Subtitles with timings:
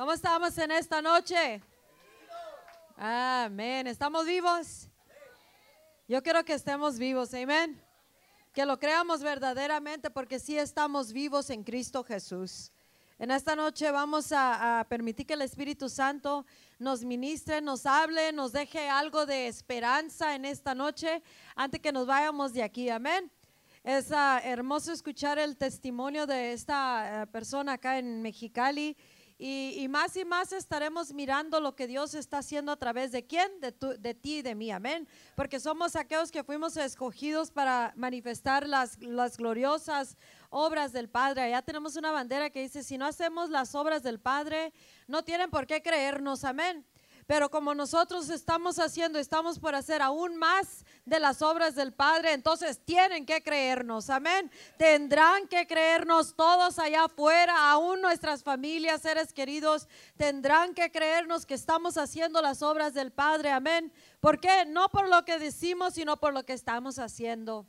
[0.00, 1.60] ¿Cómo estamos en esta noche?
[2.96, 3.86] Amén.
[3.86, 4.88] ¿Estamos vivos?
[6.08, 7.78] Yo quiero que estemos vivos, amén.
[8.54, 12.72] Que lo creamos verdaderamente porque sí estamos vivos en Cristo Jesús.
[13.18, 16.46] En esta noche vamos a, permitir que el Espíritu Santo
[16.78, 21.22] nos ministre, nos hable, nos deje algo de esperanza en esta noche
[21.54, 22.88] antes que nos vayamos de aquí.
[22.88, 23.30] Amén.
[23.84, 28.96] Es uh, hermoso escuchar el testimonio de esta uh, persona acá en Mexicali.
[29.42, 33.48] Y, más y más estaremos mirando lo que Dios está haciendo a través de quién,
[33.62, 35.08] de, tu, de ti y de mí, amén.
[35.34, 40.18] Porque somos aquellos que fuimos escogidos para manifestar las, las gloriosas
[40.50, 41.40] obras del Padre.
[41.40, 44.74] Allá tenemos una bandera que dice, si no hacemos las obras del Padre,
[45.06, 46.84] no tienen por qué creernos, amén.
[47.30, 52.32] Pero como nosotros estamos haciendo, estamos por hacer aún más de las obras del Padre,
[52.32, 54.50] entonces tienen que creernos, amén.
[54.76, 61.54] Tendrán que creernos todos allá afuera, aún nuestras familias, seres queridos, tendrán que creernos que
[61.54, 63.92] estamos haciendo las obras del Padre, amén.
[64.18, 64.64] ¿Por qué?
[64.66, 67.64] No por lo que decimos, sino por lo que estamos haciendo.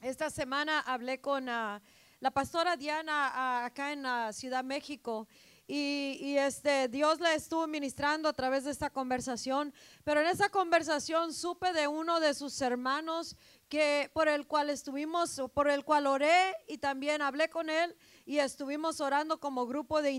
[0.00, 1.80] Esta semana hablé con uh,
[2.20, 5.26] la pastora Diana uh, acá en uh, Ciudad México.
[5.66, 9.72] Y, este, Dios le estuvo ministrando a través de esta conversación,
[10.04, 13.36] pero en esa conversación supe de uno de sus hermanos
[13.68, 18.38] que por el cual estuvimos, por el cual oré y también hablé con él y
[18.38, 20.10] estuvimos orando como grupo de,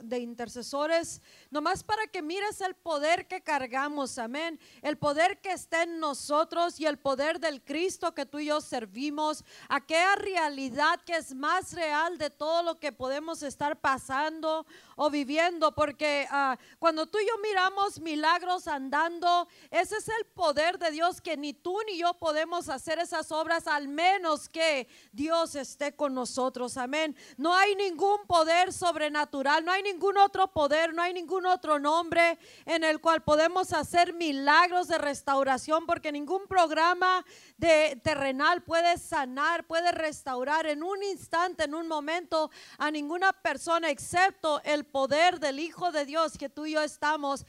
[0.00, 5.82] de intercesores, nomás para que mires el poder que cargamos, amén, el poder que está
[5.82, 11.16] en nosotros y el poder del Cristo que tú y yo servimos, aquella realidad que
[11.16, 17.06] es más real de todo lo que podemos estar pasando o viviendo, porque uh, cuando
[17.06, 21.76] tú y yo miramos milagros andando, ese es el poder de Dios que ni tú
[21.86, 27.16] ni yo podemos hacer esas obras, al menos que Dios esté con nosotros, amén.
[27.36, 32.38] No hay ningún poder sobrenatural, no hay ningún otro poder, no hay ningún otro nombre
[32.66, 37.24] en el cual podemos hacer milagros de restauración, porque ningún programa
[37.56, 43.90] de terrenal puede sanar, puede restaurar en un instante, en un momento a ninguna persona,
[43.90, 47.46] excepto el poder del Hijo de Dios que tú y yo estamos,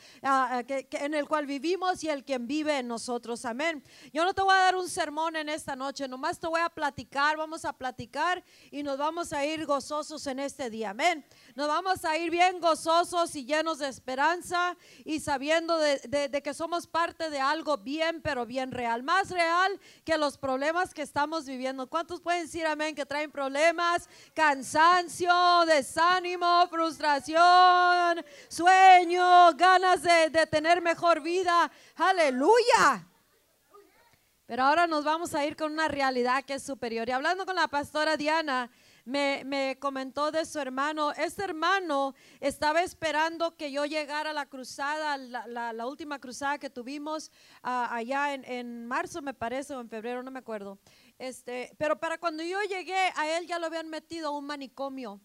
[0.68, 3.46] que, que en el cual vivimos y el quien vive en nosotros.
[3.46, 3.84] Amén.
[4.14, 6.69] Yo no te voy a dar un sermón en esta noche, nomás te voy a
[6.69, 10.92] platicar, vamos a platicar y nos vamos a ir gozosos en este día.
[10.92, 11.26] Amén.
[11.56, 16.88] Nos vamos a ir bien gozosos y llenos de esperanza y sabiendo de, que somos
[16.88, 19.03] parte de algo bien, pero bien real.
[19.03, 21.88] Más real que los problemas que estamos viviendo.
[21.88, 24.09] ¿Cuántos pueden decir amén que traen problemas?
[24.34, 25.34] Cansancio,
[25.66, 31.72] desánimo, frustración, sueño, ganas de, de tener mejor vida.
[31.96, 33.08] Aleluya.
[34.46, 37.09] Pero ahora nos vamos a ir con una realidad que es superior.
[37.09, 38.70] Y hablando con la pastora Diana,
[39.06, 41.12] me, me, comentó de su hermano.
[41.12, 47.30] Este hermano estaba esperando que yo llegara a la cruzada, la, última cruzada que tuvimos
[47.64, 50.80] uh, allá en, marzo, me parece, o en febrero, no me acuerdo.
[51.20, 55.22] Este, pero para cuando yo llegué, a él ya lo habían metido a un manicomio.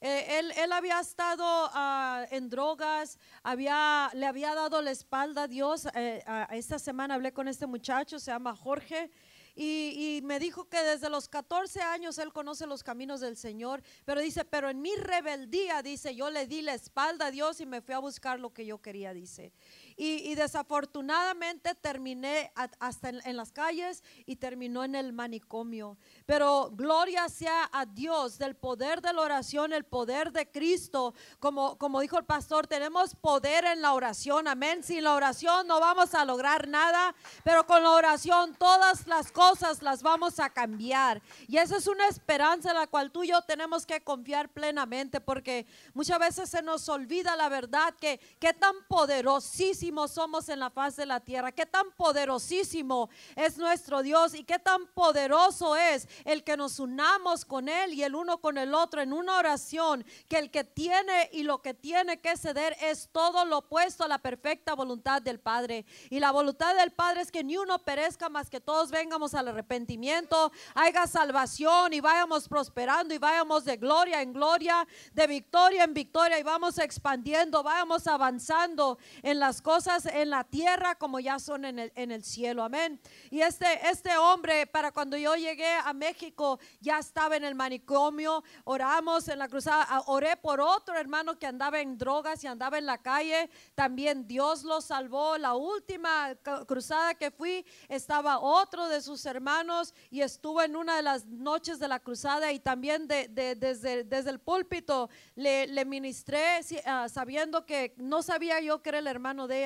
[0.00, 5.48] Eh, él, él, había estado uh, en drogas, había, le había dado la espalda a
[5.48, 5.86] Dios.
[5.94, 9.10] Eh, esta semana hablé con este muchacho, se llama Jorge.
[9.54, 14.20] Y, me dijo que desde los 14 años él conoce los caminos del Señor, pero
[14.20, 17.82] dice, pero en mi rebeldía, dice, yo le di la espalda a Dios y me
[17.82, 19.52] fui a buscar lo que yo quería, dice.
[19.96, 25.98] Y, desafortunadamente terminé hasta en, las calles y terminó en el manicomio.
[26.26, 31.14] Pero gloria sea a Dios del poder de la oración, el poder de Cristo.
[31.38, 34.82] Como, como dijo el pastor, tenemos poder en la oración, amén.
[34.82, 37.14] Sin la oración no vamos a lograr nada,
[37.44, 41.22] pero con la oración todas las cosas las vamos a cambiar.
[41.46, 45.20] Y esa es una esperanza en la cual tú y yo tenemos que confiar plenamente,
[45.20, 50.70] porque muchas veces se nos olvida la verdad que qué tan poderosísimo somos en la
[50.70, 56.08] faz de la tierra, qué tan poderosísimo es nuestro Dios y qué tan poderoso es
[56.24, 60.04] el que nos unamos con Él y el uno con el otro en una oración,
[60.28, 64.08] que el que tiene y lo que tiene que ceder es todo lo opuesto a
[64.08, 65.84] la perfecta voluntad del Padre.
[66.10, 69.48] Y la voluntad del Padre es que ni uno perezca más que todos vengamos al
[69.48, 75.94] arrepentimiento, haya salvación y vayamos prosperando y vayamos de gloria en gloria, de victoria en
[75.94, 81.64] victoria y vamos expandiendo, vayamos avanzando en las cosas en la tierra como ya son
[81.64, 82.62] en el, en el cielo.
[82.62, 83.00] Amén.
[83.30, 88.44] Y este, este hombre, para cuando yo llegué a México, ya estaba en el manicomio,
[88.64, 92.86] oramos en la cruzada, oré por otro hermano que andaba en drogas y andaba en
[92.86, 95.38] la calle, también Dios lo salvó.
[95.38, 96.34] La última
[96.66, 101.78] cruzada que fui, estaba otro de sus hermanos y estuvo en una de las noches
[101.78, 107.08] de la cruzada y también de, de- desde, desde el púlpito le, le ministré ah,
[107.08, 109.61] sabiendo que no sabía yo que era el hermano de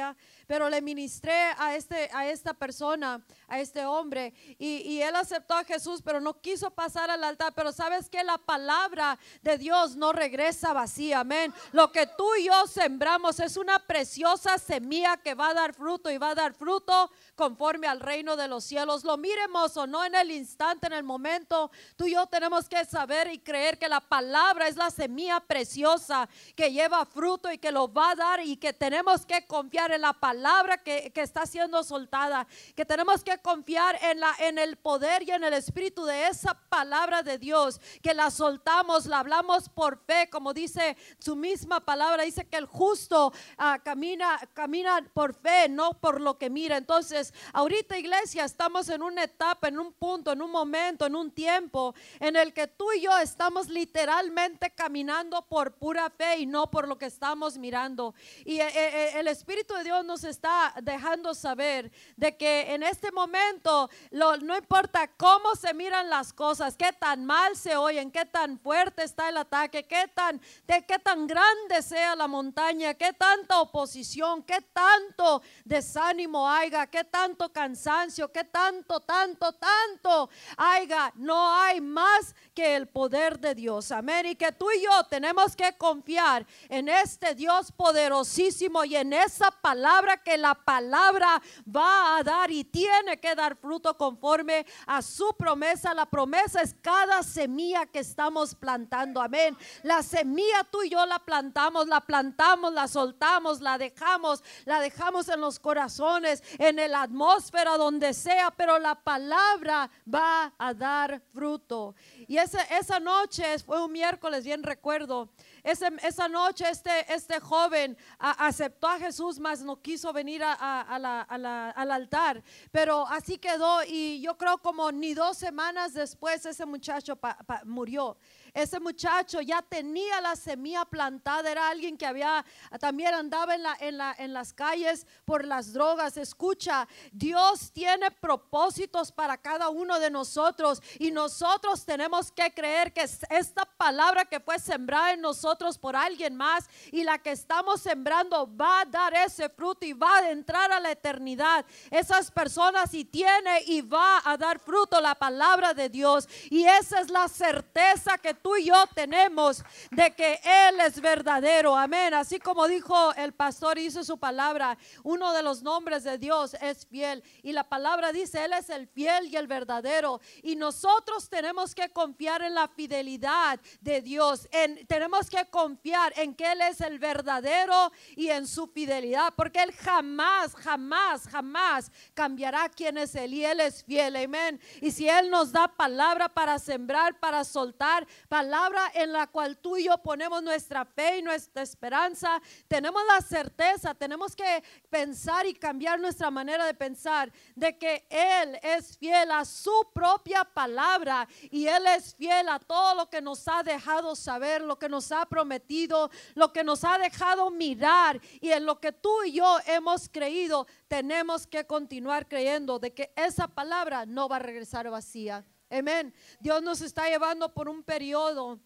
[0.46, 5.54] pero le ministré a, este, a esta persona, a este hombre, y, y él aceptó
[5.54, 7.52] a Jesús, pero no quiso pasar al altar.
[7.54, 11.52] Pero sabes que la palabra de Dios no regresa vacía, amén.
[11.72, 16.10] Lo que tú y yo sembramos es una preciosa semilla que va a dar fruto
[16.10, 19.04] y va a dar fruto conforme al reino de los cielos.
[19.04, 22.84] Lo miremos o no en el instante, en el momento, tú y yo tenemos que
[22.84, 27.72] saber y creer que la palabra es la semilla preciosa que lleva fruto y que
[27.72, 31.46] lo va a dar y que tenemos que confiar en la palabra que, que está
[31.46, 36.04] siendo soltada, que tenemos que confiar en, la, en el poder y en el espíritu
[36.04, 41.36] de esa palabra de Dios, que la soltamos, la hablamos por fe, como dice su
[41.36, 46.50] misma palabra, dice que el justo ah, camina, camina por fe, no por lo que
[46.50, 46.76] mira.
[46.76, 51.30] Entonces, ahorita iglesia, estamos en una etapa, en un punto, en un momento, en un
[51.30, 56.70] tiempo en el que tú y yo estamos literalmente caminando por pura fe y no
[56.70, 58.14] por lo que estamos mirando.
[58.44, 63.90] Y eh, eh, el Espíritu Dios nos está dejando saber de que en este momento
[64.10, 69.04] no importa cómo se miran las cosas, qué tan mal se oyen, qué tan fuerte
[69.04, 74.42] está el ataque, qué tan, de qué tan grande sea la montaña, qué tanta oposición,
[74.42, 82.34] qué tanto desánimo haya, qué tanto cansancio, qué tanto, tanto, tanto haya, no hay más
[82.54, 83.90] que el poder de Dios.
[83.92, 84.26] Amén.
[84.26, 89.50] Y que tú y yo tenemos que confiar en este Dios poderosísimo y en esa
[89.66, 95.34] palabra que la palabra va a dar y tiene que dar fruto conforme a su
[95.36, 95.92] promesa.
[95.92, 99.20] La promesa es cada semilla que estamos plantando.
[99.20, 99.56] Amén.
[99.82, 105.28] La semilla tú y yo la plantamos, la plantamos, la soltamos, la dejamos, la dejamos
[105.28, 111.96] en los corazones, en la atmósfera, donde sea, pero la palabra va a dar fruto.
[112.28, 115.28] Y esa, esa noche fue un miércoles, bien recuerdo.
[115.66, 122.40] Esa noche este, este joven aceptó a Jesús, mas no quiso venir a- al altar.
[122.70, 127.18] Pero así quedó y yo creo como ni dos semanas después ese muchacho
[127.64, 128.16] murió.
[128.56, 132.42] Ese muchacho ya tenía la semilla plantada, era alguien que había,
[132.80, 136.16] también andaba en, la, en, la, en las calles por las drogas.
[136.16, 143.02] Escucha, Dios tiene propósitos para cada uno de nosotros y nosotros tenemos que creer que
[143.02, 147.82] es- esta palabra que fue sembrada en nosotros por alguien más y la que estamos
[147.82, 151.66] sembrando va a dar ese fruto y va a entrar a la eternidad.
[151.90, 157.00] Esas personas y tiene y va a dar fruto la palabra de Dios y esa
[157.00, 161.76] es la certeza que tú y yo tenemos de que Él es verdadero.
[161.76, 162.14] Amén.
[162.14, 166.86] Así como dijo el pastor, hizo su palabra, uno de los nombres de Dios es
[166.86, 167.24] fiel.
[167.42, 170.20] Y la palabra dice, Él es el fiel y el verdadero.
[170.44, 174.46] Y nosotros tenemos que confiar en la fidelidad de Dios.
[174.52, 179.34] En, tenemos que confiar en que Él es el verdadero y en su fidelidad.
[179.34, 183.34] Porque Él jamás, jamás, jamás cambiará quién es Él.
[183.34, 184.14] Y Él es fiel.
[184.14, 184.60] Amén.
[184.80, 189.78] Y si Él nos da palabra para sembrar, para soltar, palabra en la cual tú
[189.78, 192.38] y yo ponemos nuestra fe y nuestra esperanza,
[192.68, 198.58] tenemos la certeza, tenemos que pensar y cambiar nuestra manera de pensar de que Él
[198.62, 203.48] es fiel a su propia palabra y Él es fiel a todo lo que nos
[203.48, 208.50] ha dejado saber, lo que nos ha prometido, lo que nos ha dejado mirar y
[208.50, 213.48] en lo que tú y yo hemos creído, tenemos que continuar creyendo de que esa
[213.48, 215.42] palabra no va a regresar vacía.
[215.70, 216.14] Amén.
[216.38, 218.60] Dios nos está llevando por un periodo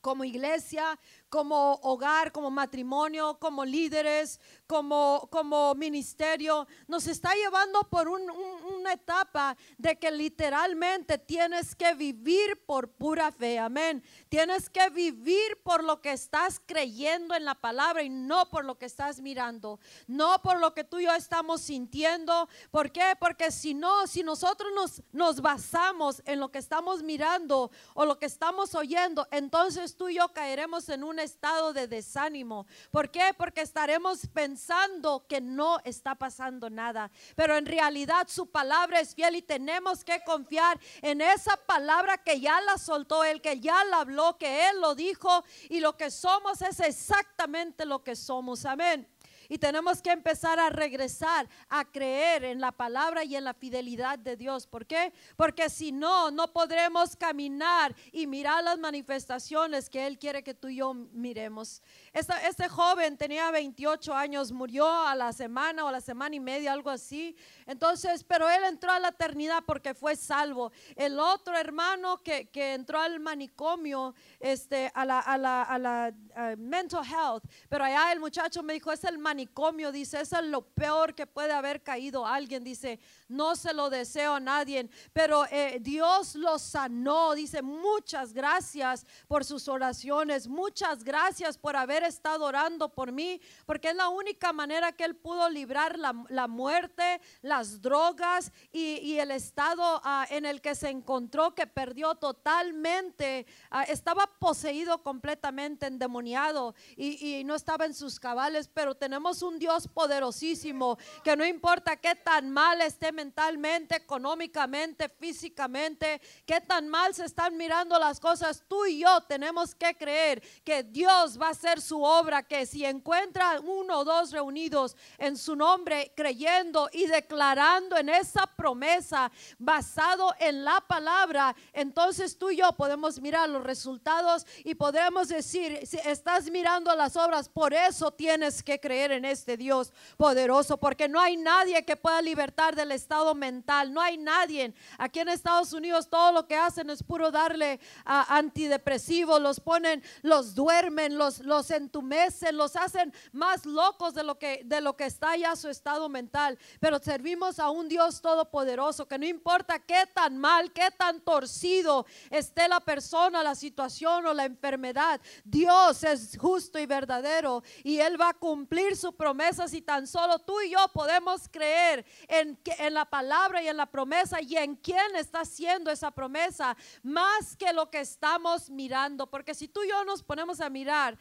[0.00, 0.98] como iglesia,
[1.30, 8.74] como hogar, como matrimonio, como líderes, como, como ministerio, nos está llevando por un- un-
[8.74, 14.02] una etapa de que literalmente tienes que vivir por pura fe, amén.
[14.28, 18.76] Tienes que vivir por lo que estás creyendo en la palabra y no por lo
[18.76, 22.48] que estás mirando, no por lo que tú y yo estamos sintiendo.
[22.72, 23.14] ¿Por qué?
[23.20, 28.18] Porque si no, si nosotros nos, nos basamos en lo que estamos mirando o lo
[28.18, 32.66] que estamos oyendo, entonces tú y yo caeremos en un estado de desánimo.
[32.90, 33.32] ¿Por qué?
[33.36, 37.10] Porque estaremos pensando que no está pasando nada.
[37.36, 42.40] Pero en realidad su palabra es fiel y tenemos que confiar en esa palabra que
[42.40, 46.10] ya la soltó Él, que ya la habló, que Él lo dijo y lo que
[46.10, 48.64] somos es exactamente lo que somos.
[48.64, 49.06] Amén.
[49.50, 54.16] Y tenemos que empezar a regresar a creer en la palabra y en la fidelidad
[54.16, 54.68] de Dios.
[54.68, 55.12] ¿Por qué?
[55.36, 60.68] Porque si no, no podremos caminar y mirar las manifestaciones que Él quiere que tú
[60.68, 61.82] y yo miremos.
[62.12, 66.90] Este joven tenía 28 años, murió a la semana o la semana y media, algo
[66.90, 67.36] así.
[67.66, 70.72] Entonces, pero él entró a la eternidad porque fue salvo.
[70.96, 76.14] El otro hermano que, que entró al manicomio, este, a la, a la, a la
[76.56, 81.14] mental health, pero allá el muchacho me dijo, es el manicomio, dice, es lo peor
[81.14, 82.98] que puede haber caído alguien, dice,
[83.28, 89.44] no se lo deseo a nadie, pero eh, Dios lo sanó, dice, muchas gracias por
[89.44, 94.92] sus oraciones, muchas gracias por haber estado orando por mí, porque es la única manera
[94.92, 100.60] que él pudo librar la, la muerte, las drogas y, el estado ah, en el
[100.60, 107.84] que se encontró, que perdió totalmente, ah, estaba poseído completamente, endemoniado y, y no estaba
[107.84, 113.12] en sus cabales, pero tenemos un Dios poderosísimo que no importa qué tan mal esté
[113.12, 119.74] mentalmente, económicamente, físicamente, qué tan mal se están mirando las cosas, tú y yo tenemos
[119.74, 124.30] que creer que Dios va a hacer su obra, que si encuentra uno o dos
[124.30, 132.38] reunidos en su nombre, creyendo y declarando en esa promesa basado en la palabra, entonces
[132.38, 137.48] tú y yo podemos mirar los resultados y podemos decir, si estás mirando las obras,
[137.48, 142.22] por eso tienes que creer en este Dios poderoso, porque no hay nadie que pueda
[142.22, 144.74] libertar del estado mental, no hay nadie.
[144.96, 150.04] Aquí en Estados Unidos todo lo que hacen es puro darle a antidepresivos, los ponen,
[150.22, 155.06] los duermen, los, los entumecen, los hacen más locos de lo que de lo que
[155.06, 156.58] está ya su estado mental.
[156.78, 162.06] Pero servimos a un Dios todopoderoso que no importa qué tan mal, qué tan torcido
[162.30, 168.20] esté la persona, la situación o la enfermedad, Dios es justo y verdadero y él
[168.20, 172.94] va a cumplir su promesa si tan solo tú y yo podemos creer en, en
[172.94, 177.72] la palabra y en la promesa y en quién está haciendo esa promesa más que
[177.72, 179.28] lo que estamos mirando.
[179.28, 181.18] Porque si tú y yo nos ponemos a mirar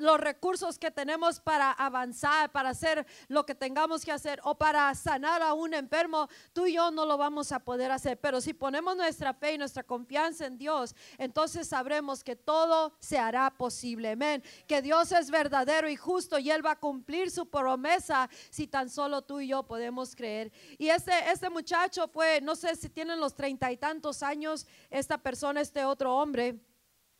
[0.00, 4.92] los recursos que tenemos para avanzar, para hacer lo que tengamos que hacer o para
[4.94, 8.18] sanar a un enfermo, tú y yo no lo vamos a poder hacer.
[8.18, 13.18] Pero si ponemos nuestra fe y nuestra confianza en Dios, entonces sabremos que todo se
[13.18, 14.12] hará posible.
[14.12, 14.42] Amén.
[14.66, 18.88] Que Dios es verdadero y justo y Él va a cumplir su promesa si tan
[18.88, 20.50] solo tú y yo podemos creer.
[20.78, 25.18] Y este, este muchacho fue, no sé si tienen los treinta y tantos años, esta
[25.18, 26.58] persona, este otro hombre.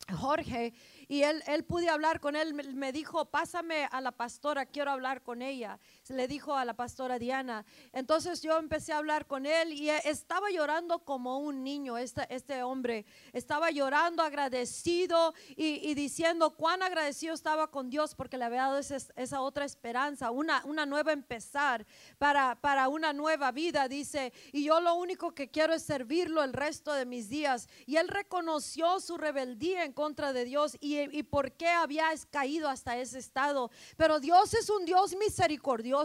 [0.09, 0.73] Jorge,
[1.11, 5.23] y él, él pude hablar con él, me dijo, pásame a la pastora, quiero hablar
[5.23, 5.77] con ella
[6.11, 7.65] le dijo a la pastora Diana.
[7.93, 12.63] Entonces yo empecé a hablar con él y estaba llorando como un niño, este, este
[12.63, 13.05] hombre.
[13.33, 18.97] Estaba llorando agradecido y, diciendo cuán agradecido estaba con Dios porque le había dado esa,
[19.15, 21.85] esa otra esperanza, una, una nueva empezar
[22.17, 24.33] para, para una nueva vida, dice.
[24.51, 27.67] Y yo lo único que quiero es servirlo el resto de mis días.
[27.85, 32.69] Y él reconoció su rebeldía en contra de Dios y, y por qué había caído
[32.69, 33.71] hasta ese estado.
[33.97, 36.00] Pero Dios es un Dios misericordioso.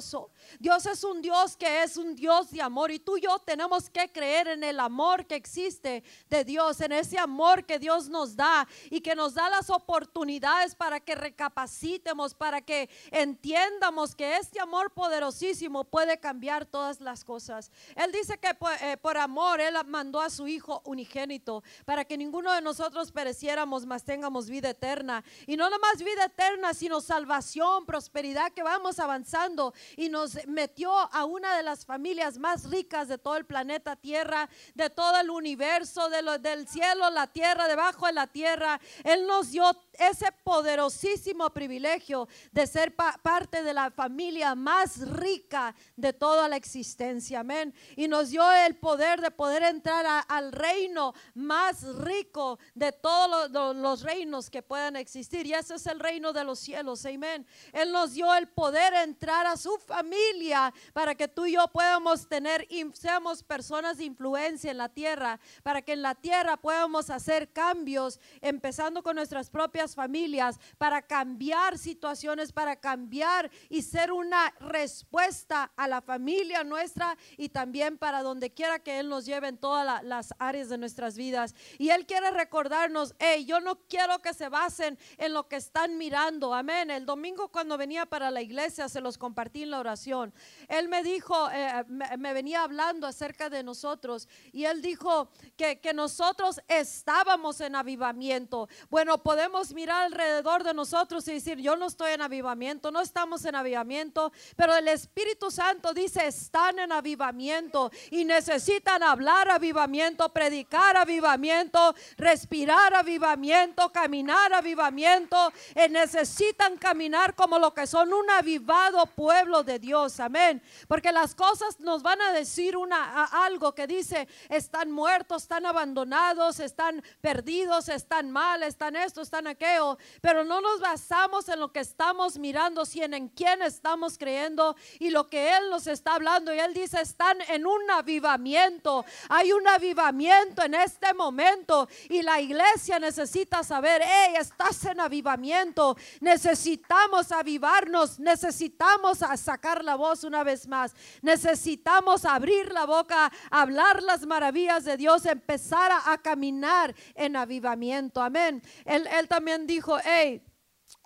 [0.59, 3.89] Dios es un Dios que es un Dios de amor y tú y yo tenemos
[3.91, 8.37] que creer en el amor que existe de Dios, en ese amor que Dios nos
[8.37, 14.61] da y que nos da las oportunidades para que recapacitemos, para que entiendamos que este
[14.61, 17.71] amor poderosísimo puede cambiar todas las cosas.
[17.95, 22.53] Él dice que eh, por, amor Él mandó a su Hijo unigénito para que ninguno
[22.53, 25.25] de nosotros pereciéramos, mas tengamos vida eterna.
[25.47, 31.25] Y no nomás vida eterna, sino salvación, prosperidad, que vamos avanzando y nos metió a
[31.25, 36.09] una de las familias más ricas de todo el planeta Tierra, de todo el universo,
[36.09, 38.81] de lo, del cielo, la tierra, debajo de la tierra.
[39.05, 46.13] Él nos dio ese poderosísimo privilegio de ser parte de la familia más rica de
[46.13, 47.41] toda la existencia.
[47.41, 47.75] Amén.
[47.97, 54.03] Y nos dio el poder de poder entrar al reino más rico de todos los
[54.03, 55.47] reinos que puedan existir.
[55.47, 57.05] Y ese es el reino de los cielos.
[57.07, 57.47] Amén.
[57.73, 62.29] Él nos dio el poder entrar a su familia para que tú y yo podamos
[62.29, 67.53] tener, seamos personas de influencia en la tierra, para que en la tierra podamos hacer
[67.53, 75.73] cambios, empezando con nuestras propias familias, para cambiar situaciones, para cambiar y ser una respuesta
[75.77, 80.03] a la familia nuestra y también para donde quiera que Él nos lleve en todas
[80.05, 81.55] las áreas de nuestras vidas.
[81.79, 85.99] Y Él quiere recordarnos, hey, yo no quiero que se basen en lo que están
[85.99, 86.55] mirando.
[86.55, 86.91] Amén.
[86.91, 90.33] El domingo cuando venía para la iglesia se los compartí en la oración.
[90.69, 95.95] Él me dijo, eh, me, venía hablando acerca de nosotros y él dijo que, que
[95.95, 98.69] nosotros estábamos en avivamiento.
[98.91, 103.45] Bueno, podemos mirar alrededor de nosotros y decir, yo no estoy en avivamiento, no estamos
[103.45, 110.97] en avivamiento, pero el Espíritu Santo dice, están en avivamiento y necesitan hablar avivamiento, predicar
[110.97, 119.46] avivamiento, respirar avivamiento, caminar avivamiento, eh, necesitan caminar como lo que son un avivado pueblo
[119.47, 124.91] de Dios, amén, porque las cosas nos van a decir una, algo que dice, están
[124.91, 131.49] muertos, están abandonados, están perdidos, están mal, están esto, están aquello, pero no nos basamos
[131.49, 135.87] en lo que estamos mirando, sino en quién estamos creyendo y lo que Él nos
[135.87, 136.53] está hablando.
[136.53, 142.41] Y Él dice, están en un avivamiento, hay un avivamiento en este momento y la
[142.41, 150.67] iglesia necesita saber, hey, estás en avivamiento, necesitamos avivarnos, necesitamos sacar la voz una vez
[150.67, 158.23] más, necesitamos abrir la boca, hablar las maravillas de Dios, empezar a, caminar en avivamiento.
[158.23, 158.63] Amén.
[158.85, 160.43] Él, él también dijo, hey,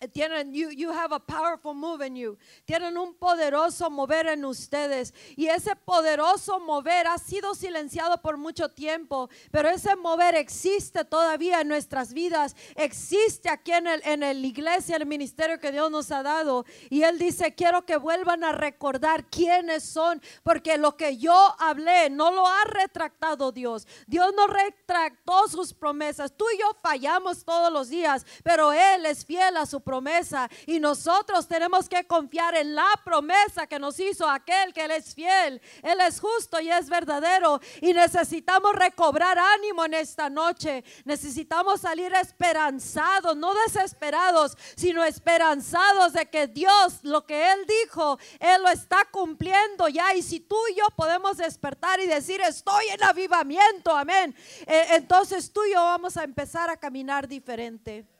[0.09, 2.38] tienen, you, you have a powerful move in you.
[2.64, 5.12] Tienen un poderoso mover en ustedes.
[5.37, 9.28] Y ese poderoso mover ha sido silenciado por mucho tiempo.
[9.50, 12.57] Pero ese mover existe todavía en nuestras vidas.
[12.76, 16.64] Existe aquí en, el, en la iglesia, el ministerio que Dios nos ha dado.
[16.88, 20.23] Y Él dice, quiero que vuelvan a recordar quiénes son.
[20.42, 23.87] Porque lo que yo hablé no lo ha retractado Dios.
[24.07, 26.35] Dios no retractó sus promesas.
[26.35, 28.25] Tú y yo fallamos todos los días.
[28.42, 30.49] Pero Él es fiel a su promesa promesa.
[30.67, 35.17] Y nosotros tenemos que confiar en la promesa que nos hizo aquel que Él es
[35.17, 37.61] fiel, Él es justo y es verdadero.
[37.81, 46.27] Y necesitamos recobrar ánimo en esta noche, necesitamos salir esperanzados, no desesperados, sino esperanzados de
[46.27, 50.15] que Dios lo que Él dijo, Él lo está cumpliendo ya.
[50.15, 54.37] Y si tú y yo podemos despertar y decir estoy en avivamiento, amén,
[54.69, 58.20] eh, entonces tú y yo vamos a empezar a caminar diferente.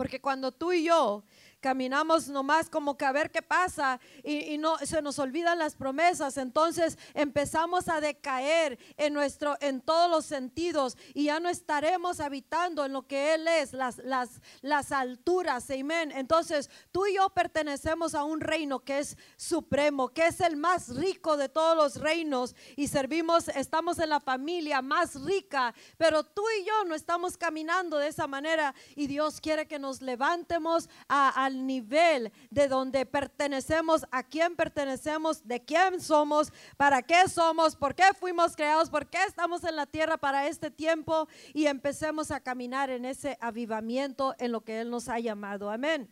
[0.00, 1.24] Porque cuando tú y yo
[1.60, 6.36] caminamos nomás como que a ver qué pasa y, no se nos olvidan las promesas,
[6.36, 12.84] entonces empezamos a decaer en nuestro en todos los sentidos y ya no estaremos habitando
[12.84, 16.12] en lo que él es, las las las alturas, amén.
[16.14, 20.88] Entonces, tú y yo pertenecemos a un reino que es supremo, que es el más
[20.96, 26.42] rico de todos los reinos y servimos estamos en la familia más rica, pero tú
[26.60, 31.49] y yo no estamos caminando de esa manera y Dios quiere que nos levantemos a
[31.66, 38.04] nivel de donde pertenecemos, a quién pertenecemos, de quién somos, para qué somos, por qué
[38.18, 42.90] fuimos creados, por qué estamos en la tierra para este tiempo y empecemos a caminar
[42.90, 45.70] en ese avivamiento en lo que Él nos ha llamado.
[45.70, 46.10] Amén.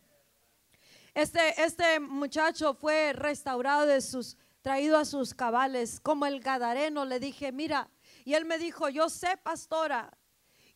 [1.13, 7.05] Este, este muchacho fue restaurado de sus, traído a sus cabales, como el Gadareno.
[7.05, 7.89] Le dije, mira,
[8.25, 10.17] y él me dijo, yo sé, pastora,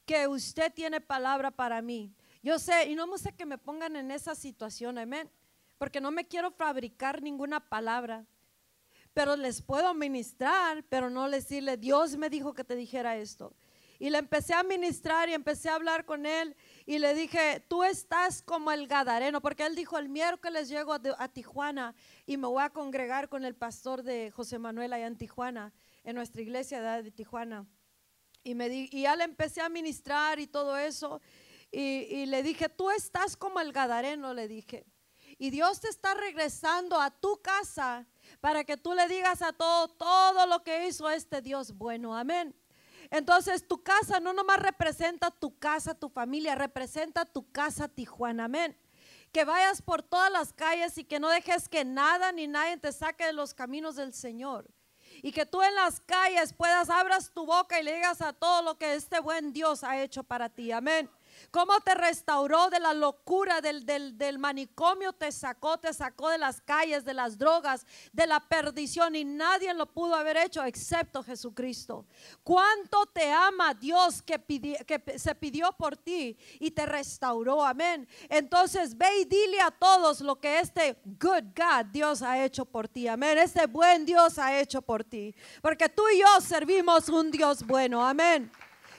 [0.06, 2.14] que usted tiene palabra para mí.
[2.44, 5.32] Yo sé, y no me sé que me pongan en esa situación, amén,
[5.78, 8.26] porque no me quiero fabricar ninguna palabra,
[9.14, 13.56] pero les puedo ministrar, pero no decirle, Dios me dijo que te dijera esto.
[13.98, 17.86] Y le empecé a ministrar y empecé a hablar con él y le dije, tú
[17.86, 22.62] estás como el Gadareno, porque él dijo, el miércoles llego a, Tijuana y me voy
[22.62, 25.72] a congregar con el pastor de José Manuel allá en Tijuana,
[26.04, 27.66] en nuestra iglesia de Tijuana.
[28.44, 31.22] Y, me y ya le empecé a ministrar y todo eso
[31.76, 34.86] y, le dije, tú estás como el Gadareno, le dije.
[35.40, 38.06] Y Dios te está regresando a tu casa
[38.42, 42.16] para que tú le digas a todo, todo lo que hizo este Dios bueno.
[42.16, 42.56] Amén.
[43.10, 48.46] Entonces tu casa no nomás representa tu casa, tu familia, representa tu casa Tijuana.
[48.46, 48.78] Amén.
[49.32, 52.92] Que vayas por todas las calles y que no dejes que nada ni nadie te
[52.92, 54.70] saque de los caminos del Señor.
[55.24, 58.62] Y que tú en las calles puedas, abras tu boca y le digas a todo
[58.62, 60.72] lo que este buen Dios ha hecho para ti.
[60.72, 61.10] Amén
[61.52, 66.62] cómo te restauró de la locura del, del, manicomio, te sacó, te sacó de las
[66.62, 72.06] calles, de las drogas, de la perdición y nadie lo pudo haber hecho excepto Jesucristo.
[72.44, 74.40] Cuánto te ama Dios que,
[74.86, 78.08] que se pidió por ti y te restauró, amén.
[78.30, 82.88] Entonces ve y dile a todos lo que este good God Dios ha hecho por
[82.88, 83.38] ti, amén.
[83.38, 88.06] Este buen Dios ha hecho por ti, porque tú y yo servimos un Dios bueno,
[88.06, 88.52] amén.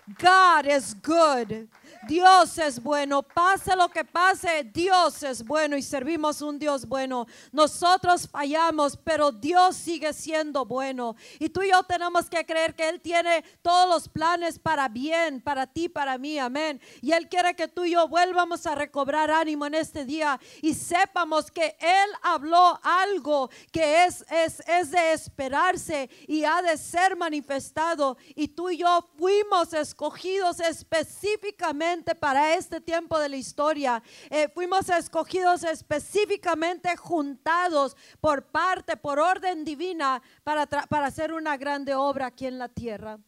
[0.07, 1.69] God is good.
[2.07, 3.23] Dios es bueno.
[3.23, 7.27] Pase lo que pase, Dios es bueno y servimos un Dios bueno.
[7.53, 11.17] Nosotros fallamos, pero Dios sigue siendo bueno.
[11.39, 15.41] Y tú y yo tenemos que creer que Él tiene todos los planes para bien,
[15.41, 16.39] para ti, para mí.
[16.39, 16.81] Amén.
[17.01, 20.75] Y Él quiere que tú y yo vuelvamos a recobrar ánimo en este día y
[20.75, 27.17] sepamos que Él habló algo que es, es, es de esperarse y ha de ser
[27.17, 28.17] manifestado.
[28.35, 34.03] Y tú y yo fuimos escogidos específicamente para este tiempo de la historia.
[34.31, 41.95] Eh, fuimos escogidos específicamente juntados por parte, por orden divina, para, para hacer una grande
[41.95, 43.19] obra aquí en la tierra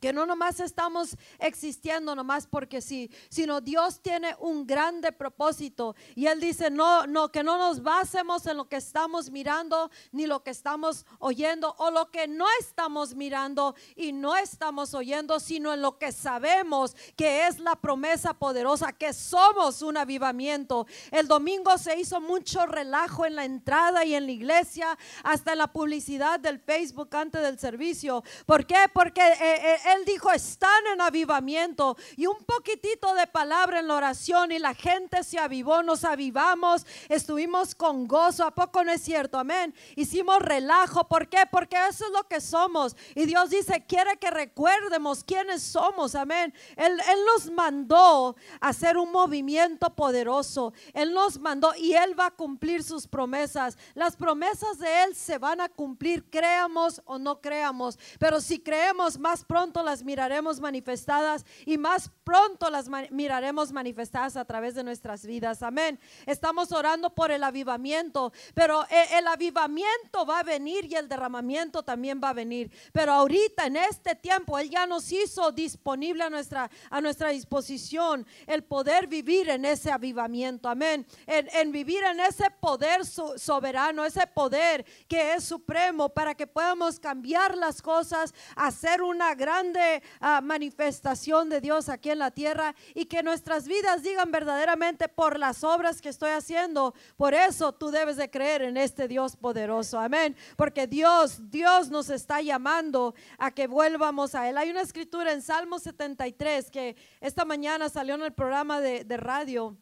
[0.00, 6.26] que no nomás estamos existiendo nomás porque sí, sino Dios tiene un grande propósito y
[6.26, 10.42] él dice, "No, no que no nos basemos en lo que estamos mirando ni lo
[10.42, 15.82] que estamos oyendo o lo que no estamos mirando y no estamos oyendo, sino en
[15.82, 21.98] lo que sabemos que es la promesa poderosa que somos un avivamiento." El domingo se
[21.98, 26.58] hizo mucho relajo en la entrada y en la iglesia, hasta en la publicidad del
[26.58, 28.22] Facebook antes del servicio.
[28.46, 28.86] ¿Por qué?
[28.92, 31.96] Porque eh, eh, él dijo, están en avivamiento.
[32.16, 36.86] Y un poquitito de palabra en la oración y la gente se avivó, nos avivamos,
[37.08, 38.44] estuvimos con gozo.
[38.44, 39.38] ¿A poco no es cierto?
[39.38, 39.74] Amén.
[39.96, 41.06] Hicimos relajo.
[41.08, 41.44] ¿Por qué?
[41.50, 42.96] Porque eso es lo que somos.
[43.14, 46.14] Y Dios dice, quiere que recuerdemos quiénes somos.
[46.14, 46.54] Amén.
[46.76, 50.72] Él, él nos mandó hacer un movimiento poderoso.
[50.92, 53.76] Él nos mandó y Él va a cumplir sus promesas.
[53.94, 57.98] Las promesas de Él se van a cumplir, creamos o no creamos.
[58.18, 64.44] Pero si creemos, más pronto las miraremos manifestadas y más pronto las miraremos manifestadas a
[64.44, 65.62] través de nuestras vidas.
[65.62, 65.98] Amén.
[66.26, 71.82] Estamos orando por el avivamiento, pero e, el avivamiento va a venir y el derramamiento
[71.82, 72.70] también va a venir.
[72.92, 78.26] Pero ahorita, en este tiempo, Él ya nos hizo disponible a nuestra, a nuestra disposición
[78.46, 80.68] el poder vivir en ese avivamiento.
[80.68, 81.06] Amén.
[81.26, 87.56] En, vivir en ese poder soberano, ese poder que es supremo para que podamos cambiar
[87.56, 93.22] las cosas, hacer una grande ah, manifestación de Dios aquí en la tierra y que
[93.22, 96.94] nuestras vidas digan verdaderamente por las obras que estoy haciendo.
[97.16, 99.98] Por eso tú debes de creer en este Dios poderoso.
[99.98, 100.36] Amén.
[100.56, 104.58] Porque Dios, Dios nos está llamando a que vuelvamos a Él.
[104.58, 109.16] Hay una escritura en Salmo 73 que esta mañana salió en el programa de, de
[109.16, 109.76] radio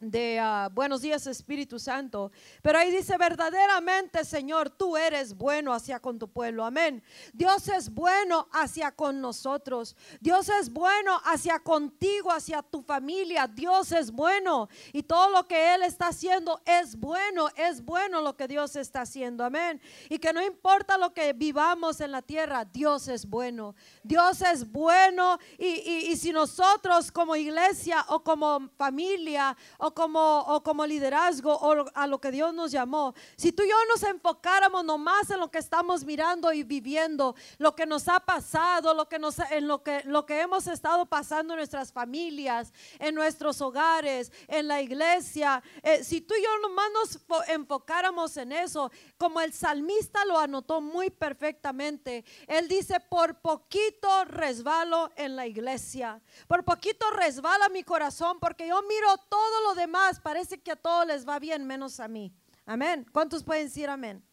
[0.00, 2.32] de ah, buenos días Espíritu Santo.
[2.62, 6.64] Pero ahí dice, verdaderamente Señor, tú eres bueno hacia con tu pueblo.
[6.64, 7.02] Amén.
[7.34, 9.94] Dios es bueno hacia con nosotros.
[10.20, 13.46] Dios es bueno hacia contigo, hacia tu familia.
[13.46, 14.68] Dios es bueno.
[14.92, 17.48] Y todo lo que Él está haciendo es bueno.
[17.54, 19.44] Es bueno lo que Dios está haciendo.
[19.44, 19.80] Amén.
[20.08, 23.74] Y que no importa lo que vivamos en la tierra, Dios es bueno.
[24.02, 25.38] Dios es bueno.
[25.58, 31.86] Y, y si nosotros como iglesia o como familia o como, o como liderazgo o
[31.94, 33.14] a lo que Dios nos llamó.
[33.36, 37.74] Si tú y yo nos enfocáramos nomás en lo que estamos mirando y viviendo, lo
[37.74, 41.54] que nos ha pasado, lo que nos, en lo que, lo que hemos estado pasando
[41.54, 46.90] en nuestras familias, en nuestros hogares, en la iglesia, eh, si tú y yo nomás
[46.92, 54.24] nos enfocáramos en eso, como el salmista lo anotó muy perfectamente, él dice, por poquito
[54.24, 60.20] resbalo en la iglesia, por poquito resbala mi corazón porque yo miro todo lo demás
[60.20, 62.32] parece que a todos les va bien menos a mí.
[62.64, 63.06] Amén.
[63.12, 64.24] ¿Cuántos pueden decir amén?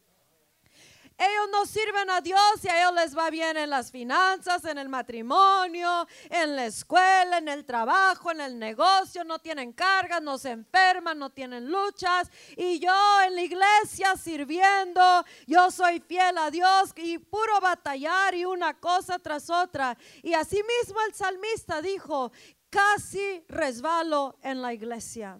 [1.18, 4.78] Ellos no sirven a Dios y a ellos les va bien en las finanzas, en
[4.78, 10.38] el matrimonio, en la escuela, en el trabajo, en el negocio, no tienen cargas, no
[10.38, 12.30] se enferman, no tienen luchas.
[12.56, 12.94] Y yo
[13.26, 15.02] en la iglesia sirviendo,
[15.48, 19.98] yo soy fiel a Dios y puro batallar y una cosa tras otra.
[20.22, 22.32] Y así mismo el salmista dijo,
[22.70, 25.40] casi resbalo en la iglesia.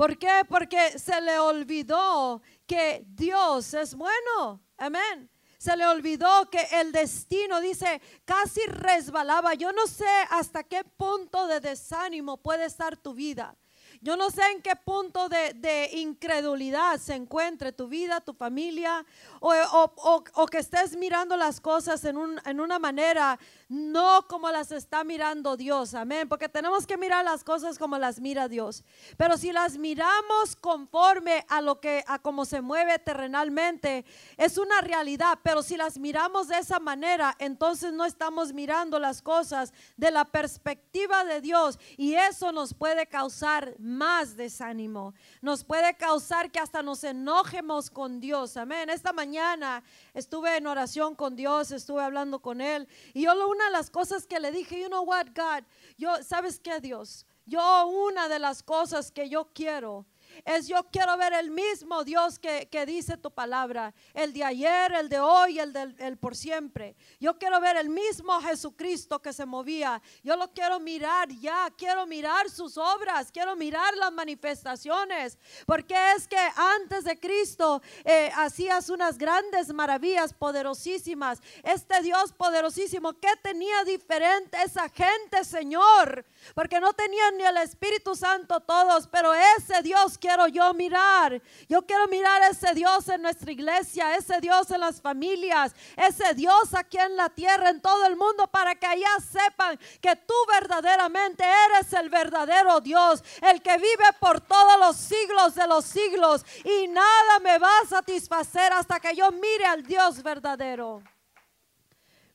[0.00, 0.46] ¿Por qué?
[0.48, 4.64] Porque se le olvidó que Dios es bueno.
[4.78, 5.30] Amén.
[5.58, 9.52] Se le olvidó que el destino, dice, casi resbalaba.
[9.52, 13.54] Yo no sé hasta qué punto de desánimo puede estar tu vida.
[14.02, 19.04] Yo no sé en qué punto de, incredulidad se encuentre tu vida, tu familia,
[19.40, 23.38] o, que estés mirando las cosas en, en una manera
[23.70, 28.20] no como las está mirando Dios, amén, porque tenemos que mirar las cosas como las
[28.20, 28.82] mira Dios.
[29.16, 34.04] Pero si las miramos conforme a lo que a cómo se mueve terrenalmente,
[34.36, 39.22] es una realidad, pero si las miramos de esa manera, entonces no estamos mirando las
[39.22, 45.14] cosas de la perspectiva de Dios y eso nos puede causar más desánimo.
[45.42, 48.56] Nos puede causar que hasta nos enojemos con Dios.
[48.56, 48.88] Amén.
[48.88, 49.82] Esta mañana
[50.14, 54.26] estuve en oración con Dios, estuve hablando con él y yo una de las cosas
[54.26, 55.64] que le dije, you know what, God,
[55.98, 57.26] yo, ¿sabes qué, Dios?
[57.46, 60.06] Yo una de las cosas que yo quiero
[60.44, 65.08] es yo quiero ver el mismo Dios que, dice tu palabra, el de ayer, el
[65.08, 66.96] de hoy, el del el por siempre.
[67.18, 70.00] Yo quiero ver el mismo Jesucristo que se movía.
[70.22, 76.26] Yo lo quiero mirar ya, quiero mirar sus obras, quiero mirar las manifestaciones, porque es
[76.26, 81.40] que antes de Cristo eh, hacías unas grandes maravillas poderosísimas.
[81.62, 86.24] Este Dios poderosísimo, ¿qué tenía diferente esa gente, Señor?
[86.54, 91.42] Porque no tenían ni el Espíritu Santo todos, pero ese Dios quiero yo mirar.
[91.68, 96.72] Yo quiero mirar ese Dios en nuestra iglesia, ese Dios en las familias, ese Dios
[96.74, 101.44] aquí en la tierra, en todo el mundo, para que allá sepan que tú verdaderamente
[101.44, 106.44] eres el verdadero Dios, el que vive por todos los siglos de los siglos.
[106.64, 111.02] Y nada me va a satisfacer hasta que yo mire al Dios verdadero.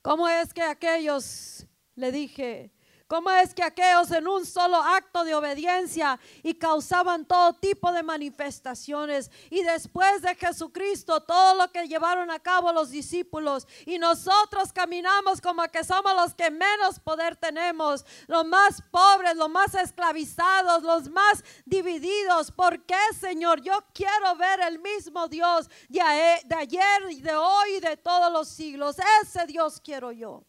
[0.02, 2.75] ¿Cómo es que aquellos, le dije,
[3.08, 8.02] ¿Cómo es que aquellos en un solo acto de obediencia y causaban todo tipo de
[8.02, 9.30] manifestaciones?
[9.52, 15.40] Y después de Jesucristo, todo lo que llevaron a cabo los discípulos y nosotros caminamos
[15.40, 21.08] como que somos los que menos poder tenemos, los más pobres, los más esclavizados, los
[21.08, 22.52] más divididos.
[22.52, 23.62] ¿Por qué, Señor?
[23.62, 28.48] Yo quiero ver el mismo Dios de ayer y de hoy y de todos los
[28.48, 28.96] siglos.
[29.22, 30.44] Ese Dios quiero yo.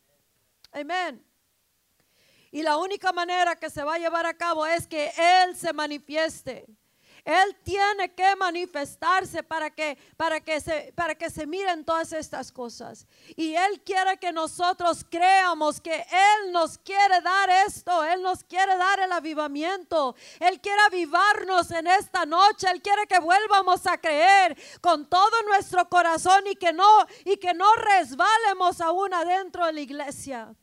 [0.72, 1.22] Amén.
[2.56, 5.74] Y la única manera que se va a llevar a cabo es que Él se
[5.74, 6.64] manifieste.
[7.22, 12.50] Él tiene que manifestarse para que, para que, se, para que se miren todas estas
[12.50, 13.06] cosas.
[13.36, 18.02] Y Él quiere que nosotros creamos que Él nos quiere dar esto.
[18.04, 20.16] Él nos quiere dar el avivamiento.
[20.40, 22.70] Él quiere avivarnos en esta noche.
[22.70, 27.52] Él quiere que vuelvamos a creer con todo nuestro corazón y que no, y que
[27.52, 30.56] no resbalemos aún adentro de la iglesia.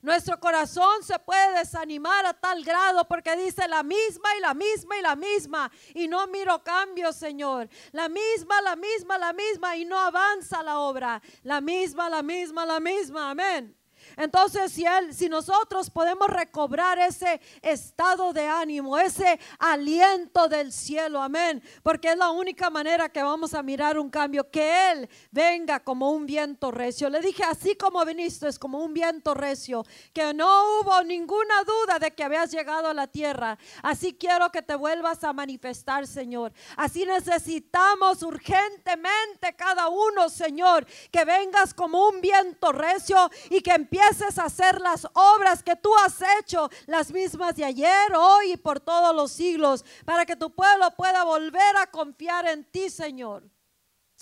[0.00, 4.96] Nuestro corazón se puede desanimar a tal grado porque dice la misma y la misma
[4.96, 7.68] y la misma y no miro cambios, Señor.
[7.92, 11.20] La misma, la misma, la misma y no avanza la obra.
[11.42, 13.30] La misma, la misma, la misma.
[13.30, 13.77] Amén.
[14.18, 21.22] Entonces, si él, si nosotros podemos recobrar ese estado de ánimo, ese aliento del cielo,
[21.22, 25.78] amén, porque es la única manera que vamos a mirar un cambio, que él venga
[25.78, 27.08] como un viento recio.
[27.08, 32.00] Le dije, así como viniste, es como un viento recio, que no hubo ninguna duda
[32.00, 33.56] de que habías llegado a la tierra.
[33.84, 36.52] Así quiero que te vuelvas a manifestar, Señor.
[36.76, 44.07] Así necesitamos urgentemente cada uno, Señor, que vengas como un viento recio y que empieces
[44.38, 48.80] a hacer las obras que tú has hecho, las mismas de ayer, hoy y por
[48.80, 53.48] todos los siglos, para que tu pueblo pueda volver a confiar en ti, Señor.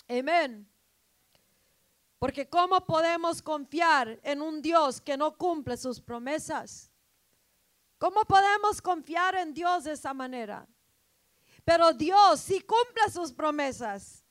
[0.09, 0.69] Amén.
[2.19, 6.91] Porque ¿cómo podemos confiar en un Dios que no cumple sus promesas?
[7.99, 10.67] ¿Cómo podemos confiar en Dios de esa manera?
[11.65, 14.26] Pero Dios sí cumple sus promesas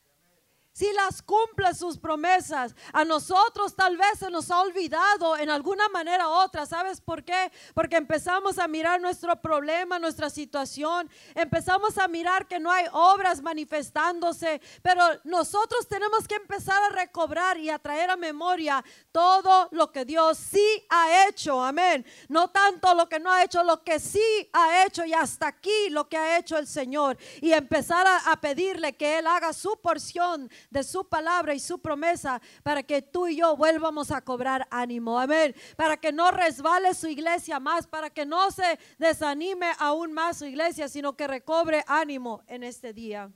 [0.76, 2.76] si las cumple sus promesas.
[2.92, 6.66] A nosotros tal vez se nos ha olvidado en alguna manera u otra.
[6.66, 7.50] ¿Sabes por qué?
[7.74, 11.10] Porque empezamos a mirar nuestro problema, nuestra situación.
[11.34, 14.62] Empezamos a mirar que no hay obras manifestándose.
[14.82, 18.84] Pero nosotros tenemos que empezar a recobrar y a traer a memoria
[19.16, 21.64] todo lo que Dios sí ha hecho.
[21.64, 22.06] Amén.
[22.28, 25.90] No tanto lo que no ha hecho, lo que sí ha hecho y hasta aquí
[25.90, 27.18] lo que ha hecho el Señor.
[27.40, 32.42] Y empezar a, pedirle que Él haga su porción de su palabra y su promesa
[32.62, 35.18] para que tú y yo vuelvamos a cobrar ánimo.
[35.18, 35.56] Amén.
[35.78, 40.46] Para que no resbale su iglesia más, para que no se desanime aún más su
[40.46, 43.32] iglesia, sino que recobre ánimo en este día.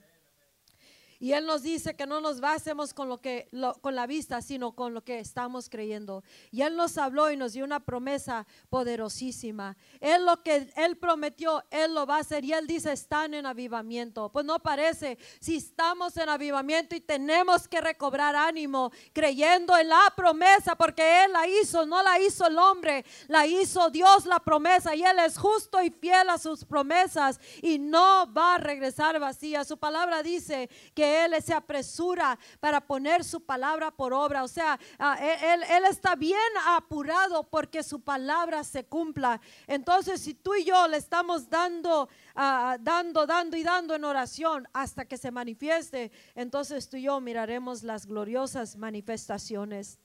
[1.20, 3.50] Y Él nos dice que no nos basemos con, lo que,
[3.82, 6.24] con la vista, sino con lo que estamos creyendo.
[6.50, 9.76] Y Él nos habló y nos dio una promesa poderosísima.
[10.00, 12.42] Él lo que Él prometió, Él lo va a hacer.
[12.46, 14.30] Y Él dice, están en avivamiento.
[14.30, 20.12] Pues no parece, si estamos en avivamiento y tenemos que recobrar ánimo, creyendo en la
[20.16, 24.94] promesa, porque Él la hizo, no la hizo el hombre, la hizo Dios la promesa.
[24.94, 29.64] Y Él es justo y fiel a sus promesas y no va a regresar vacía.
[29.64, 34.42] Su palabra dice que él se apresura para poner su palabra por obra.
[34.44, 39.40] O sea, ah, él, él está bien apurado porque su palabra se cumpla.
[39.66, 44.68] Entonces, si tú y yo le estamos dando, ah, dando, dando y dando en oración
[44.72, 49.98] hasta que se manifieste, entonces tú y yo miraremos las gloriosas manifestaciones.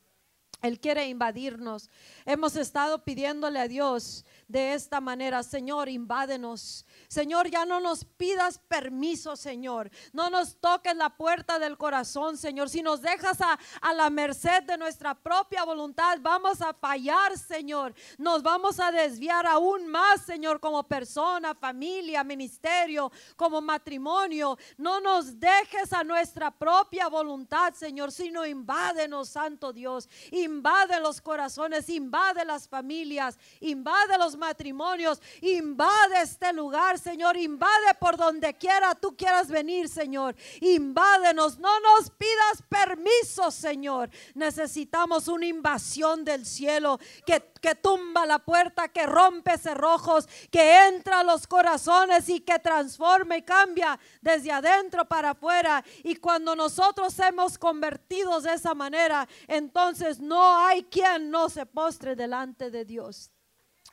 [0.62, 1.90] Él quiere invadirnos.
[2.26, 6.86] Hemos estado pidiéndole a Dios de esta manera, Señor, invádenos.
[7.08, 9.90] Señor, ya no nos pidas permiso, Señor.
[10.14, 12.70] No nos toques la puerta del corazón, Señor.
[12.70, 17.96] Si nos dejas a, a, la merced de nuestra propia voluntad, vamos a fallar, Señor.
[18.18, 24.58] Nos vamos a desviar aún más, Señor, como persona, familia, ministerio, como matrimonio.
[24.78, 30.08] No nos dejes a nuestra propia voluntad, Señor, sino invádenos, Santo Dios.
[30.32, 38.18] Invade los corazones, invade las familias, invade los matrimonios, invade este lugar, Señor, invade por
[38.18, 40.36] donde quiera tú quieras venir, Señor.
[40.62, 44.10] Invádenos, no nos pidas permiso, Señor.
[44.34, 51.20] Necesitamos una invasión del cielo que, que tumba la puerta, que rompe cerrojos, que entra
[51.20, 55.84] a los corazones y que transforma y cambia desde adentro para afuera.
[56.04, 62.16] Y cuando nosotros hemos convertidos de esa manera, entonces no hay quien no se postre
[62.16, 63.35] delante de Dios.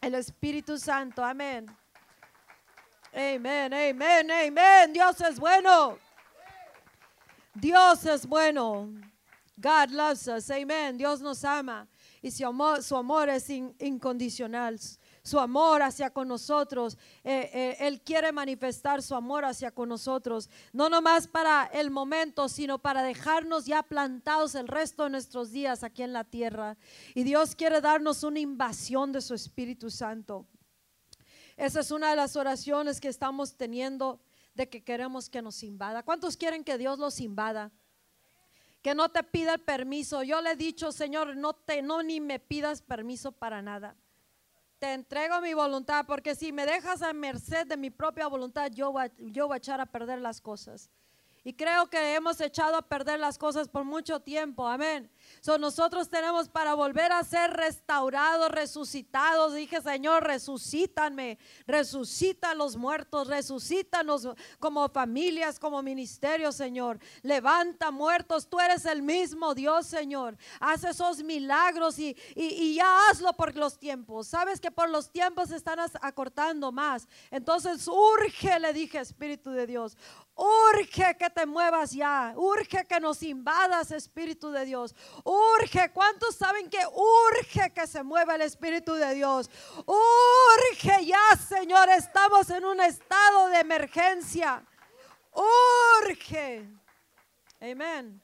[0.03, 1.65] El Espíritu Santo, amén.
[3.15, 4.93] Amén, amén, amén.
[4.93, 5.97] Dios es bueno.
[7.55, 8.91] Dios es bueno.
[9.57, 10.51] God loves us.
[10.51, 10.99] Amén.
[10.99, 11.87] Dios nos ama.
[12.21, 14.77] Y su amor, su amor es incondicional.
[15.23, 16.99] Su amor hacia con nosotros.
[17.23, 20.51] Eh, eh, él quiere manifestar su amor hacia con nosotros.
[20.73, 25.85] No nomás para el momento, sino para dejarnos ya plantados el resto de nuestros días
[25.85, 26.77] aquí en la tierra.
[27.15, 30.47] Y Dios quiere darnos una invasión de su Espíritu Santo.
[31.57, 34.21] Esa es una de las oraciones que estamos teniendo
[34.55, 36.03] de que queremos que nos invada.
[36.03, 37.71] ¿Cuántos quieren que Dios los invada?
[38.83, 40.23] Que no te pida permiso.
[40.25, 43.97] Yo le he dicho, Señor, no te no ni me pidas permiso para nada.
[44.83, 48.93] Te entrego mi voluntad, porque si me dejas a merced de mi propia voluntad, yo
[49.17, 50.91] yo voy a echar a perder las cosas.
[51.45, 54.67] Y creo que hemos echado a perder las cosas por mucho tiempo.
[54.67, 55.09] Amén.
[55.41, 59.55] So, nosotros tenemos para volver a ser restaurados, resucitados.
[59.55, 66.99] Dije, Señor, resucítame, resucita a los muertos, resucítanos como familias, como ministerio, Señor.
[67.23, 70.37] Levanta muertos, tú eres el mismo Dios, Señor.
[70.61, 74.29] Haz esos milagros y, y, ya hazlo por los tiempos.
[74.29, 77.09] Sabes que por los tiempos se están acortando más.
[77.31, 79.97] Entonces, urge, le dije, Espíritu de Dios,
[80.35, 84.95] urge que te muevas ya, urge que nos invadas, Espíritu de Dios.
[85.25, 89.51] Urge, ¿cuántos saben que urge que se mueva el Espíritu de Dios?
[89.87, 94.65] Urge ya, Señor, estamos en un estado de emergencia.
[95.33, 96.69] Urge.
[97.61, 98.21] Amén.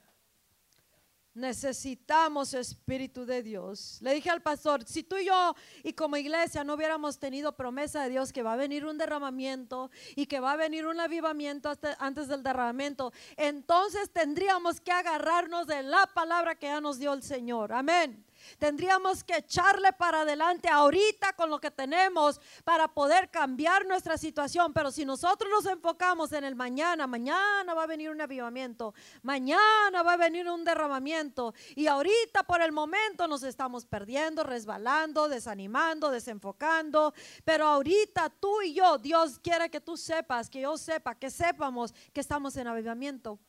[1.33, 3.99] Necesitamos Espíritu de Dios.
[4.01, 8.03] Le dije al pastor, si tú y yo y como iglesia no hubiéramos tenido promesa
[8.03, 11.71] de Dios que va a venir un derramamiento y que va a venir un avivamiento
[11.99, 17.23] antes del derramamiento, entonces tendríamos que agarrarnos de la palabra que ya nos dio el
[17.23, 17.73] Señor.
[17.73, 18.28] Amén.
[18.57, 24.73] Tendríamos que echarle para adelante ahorita con lo que tenemos para poder cambiar nuestra situación.
[24.73, 30.03] Pero si nosotros nos enfocamos en el mañana, mañana va a venir un avivamiento, mañana
[30.03, 31.53] va a venir un derramamiento.
[31.75, 37.13] Y ahorita por el momento nos estamos perdiendo, resbalando, desanimando, desenfocando.
[37.43, 41.93] Pero ahorita tú y yo, Dios quiere que tú sepas, que yo sepa, que sepamos
[42.13, 43.39] que estamos en avivamiento.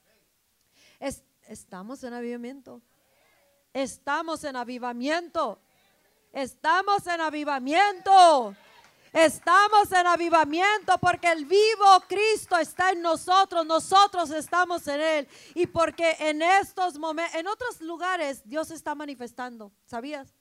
[1.49, 2.83] estamos en avivamiento.
[3.73, 5.61] Estamos en avivamiento.
[6.33, 8.57] Estamos en avivamiento.
[9.13, 15.29] Estamos en avivamiento porque el vivo Cristo está en nosotros, nosotros estamos en Él.
[15.55, 20.37] Y porque en estos momentos, en otros lugares Dios está manifestando, ¿sabías?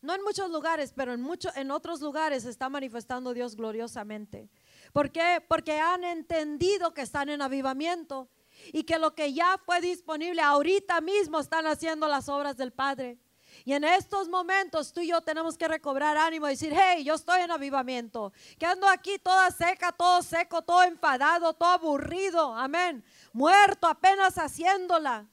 [0.00, 4.48] No en muchos lugares, pero en, muchos, en otros lugares está manifestando Dios gloriosamente.
[4.92, 5.44] ¿Por qué?
[5.46, 8.28] Porque han entendido que están en avivamiento
[8.72, 13.18] y que lo que ya fue disponible ahorita mismo están haciendo las obras del Padre.
[13.64, 17.14] Y en estos momentos tú y yo tenemos que recobrar ánimo y decir, hey, yo
[17.14, 23.04] estoy en avivamiento, que ando aquí toda seca, todo seco, todo enfadado, todo aburrido, amén,
[23.32, 25.26] muerto apenas haciéndola.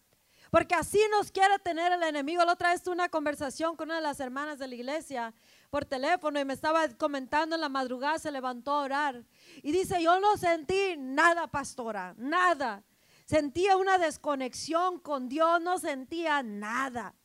[0.51, 2.45] Porque así nos quiere tener el enemigo.
[2.45, 5.33] La otra vez tuve una conversación con una de las hermanas de la iglesia
[5.69, 9.23] por teléfono y me estaba comentando en la madrugada, se levantó a orar.
[9.63, 12.83] Y dice, yo no sentí nada, pastora, nada.
[13.25, 17.15] Sentía una desconexión con Dios, no sentía nada.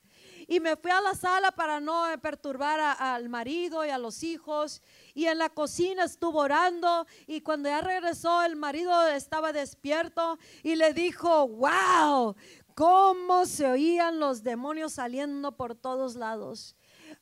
[0.46, 4.82] Y me fui a la sala para no perturbar al marido y a los hijos.
[5.14, 7.06] Y en la cocina estuvo orando.
[7.26, 12.34] Y cuando ya regresó, el marido estaba despierto y le dijo, wow,
[12.74, 16.74] cómo se oían los demonios saliendo por todos lados.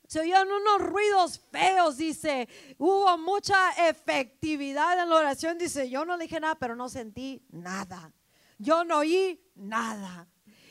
[0.06, 2.48] Se oían unos ruidos feos, dice.
[2.78, 5.58] Hubo mucha efectividad en la oración.
[5.58, 8.12] Dice, yo no dije nada, pero no sentí nada.
[8.58, 10.28] Yo no oí nada.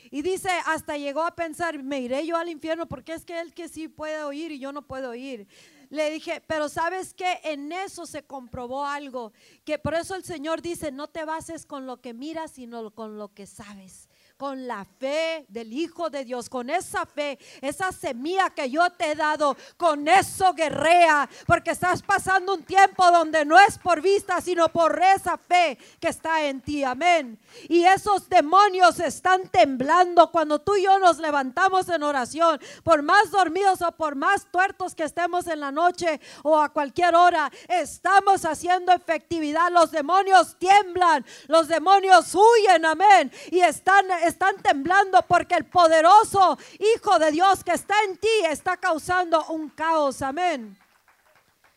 [0.09, 3.53] Y dice, hasta llegó a pensar, me iré yo al infierno porque es que él
[3.53, 5.47] que sí puede oír y yo no puedo oír.
[5.89, 9.33] Le dije, pero sabes que en eso se comprobó algo,
[9.65, 13.17] que por eso el Señor dice, no te bases con lo que miras, sino con
[13.17, 14.06] lo que sabes
[14.37, 19.11] con la fe del Hijo de Dios, con esa fe, esa semilla que yo te
[19.11, 24.39] he dado, con eso guerrea, porque estás pasando un tiempo donde no es por vista,
[24.39, 26.83] sino por esa fe que está en ti.
[26.83, 27.39] Amén.
[27.67, 33.31] Y esos demonios están temblando cuando tú y yo nos levantamos en oración, por más
[33.31, 38.45] dormidos o por más tuertos que estemos en la noche o a cualquier hora, estamos
[38.45, 39.71] haciendo efectividad.
[39.71, 47.19] Los demonios tiemblan, los demonios huyen, amén, y están están temblando porque el poderoso Hijo
[47.19, 50.21] de Dios que está en ti está causando un caos.
[50.21, 50.77] Amén.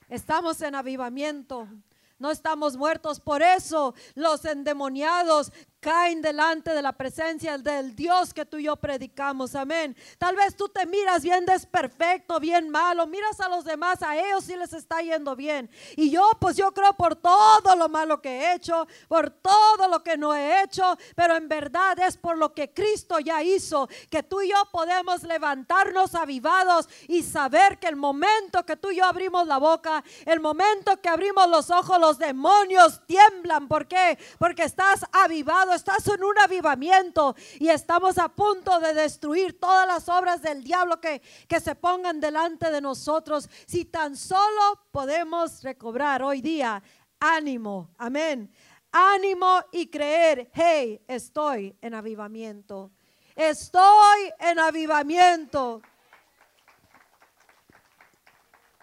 [0.08, 1.68] Estamos en avivamiento.
[2.18, 3.18] No estamos muertos.
[3.20, 8.76] Por eso los endemoniados caen delante de la presencia del Dios que tú y yo
[8.76, 9.54] predicamos.
[9.54, 9.96] Amén.
[10.18, 14.44] Tal vez tú te miras bien desperfecto, bien malo, miras a los demás, a ellos
[14.44, 15.70] sí les está yendo bien.
[15.96, 20.02] Y yo, pues yo creo por todo lo malo que he hecho, por todo lo
[20.02, 24.22] que no he hecho, pero en verdad es por lo que Cristo ya hizo, que
[24.22, 29.06] tú y yo podemos levantarnos avivados y saber que el momento que tú y yo
[29.06, 33.66] abrimos la boca, el momento que abrimos los ojos, los demonios tiemblan.
[33.66, 34.18] ¿Por qué?
[34.38, 40.08] Porque estás avivado estás en un avivamiento y estamos a punto de destruir todas las
[40.08, 43.48] obras del diablo que, que se pongan delante de nosotros.
[43.66, 46.82] Si tan solo podemos recobrar hoy día
[47.18, 48.52] ánimo, amén.
[48.92, 52.90] Ánimo y creer, hey, estoy en avivamiento.
[53.36, 55.80] Estoy en avivamiento.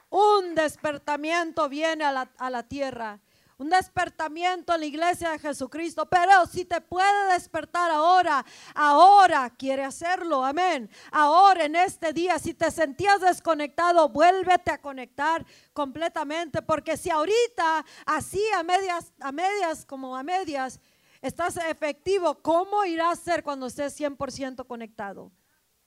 [0.09, 3.19] Un despertamiento viene a la, a la tierra
[3.57, 6.05] un despertamiento en la iglesia de Jesucristo.
[6.07, 8.45] Pero si te puede despertar ahora,
[8.75, 10.45] ahora quiere hacerlo.
[10.45, 10.89] Amén.
[11.11, 16.61] Ahora en este día, si te sentías desconectado, vuélvete a conectar completamente.
[16.61, 20.79] Porque si ahorita, así a medias, a medias, como a medias,
[21.21, 25.31] estás efectivo, ¿cómo irá a ser cuando estés 100% conectado?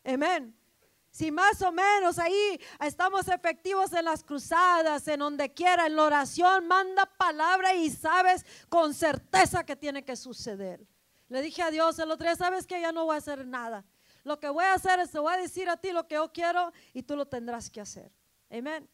[0.05, 0.60] Amén.
[1.11, 6.05] Si más o menos ahí estamos efectivos en las cruzadas, en donde quiera, en la
[6.05, 10.87] oración, manda palabra y sabes con certeza que tiene que suceder.
[11.29, 13.85] Le dije a Dios el otro día, sabes que ya no voy a hacer nada.
[14.23, 16.33] Lo que voy a hacer es, te voy a decir a ti lo que yo
[16.33, 18.13] quiero y tú lo tendrás que hacer.
[18.51, 18.89] Amén.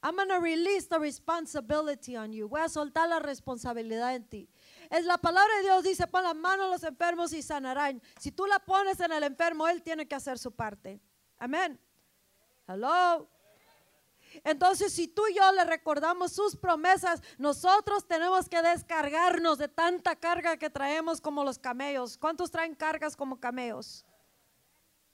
[0.00, 2.48] I'm going to release the responsibility on you.
[2.48, 4.48] Voy a soltar la responsabilidad en ti.
[4.90, 8.00] Es la palabra de Dios dice, pon la mano a los enfermos y sanarán.
[8.20, 11.00] Si tú la pones en el enfermo, él tiene que hacer su parte.
[11.38, 11.78] Amén.
[12.66, 13.28] Hello.
[14.44, 20.16] Entonces, si tú y yo le recordamos sus promesas, nosotros tenemos que descargarnos de tanta
[20.16, 22.18] carga que traemos como los camellos.
[22.18, 24.04] ¿Cuántos traen cargas como camellos?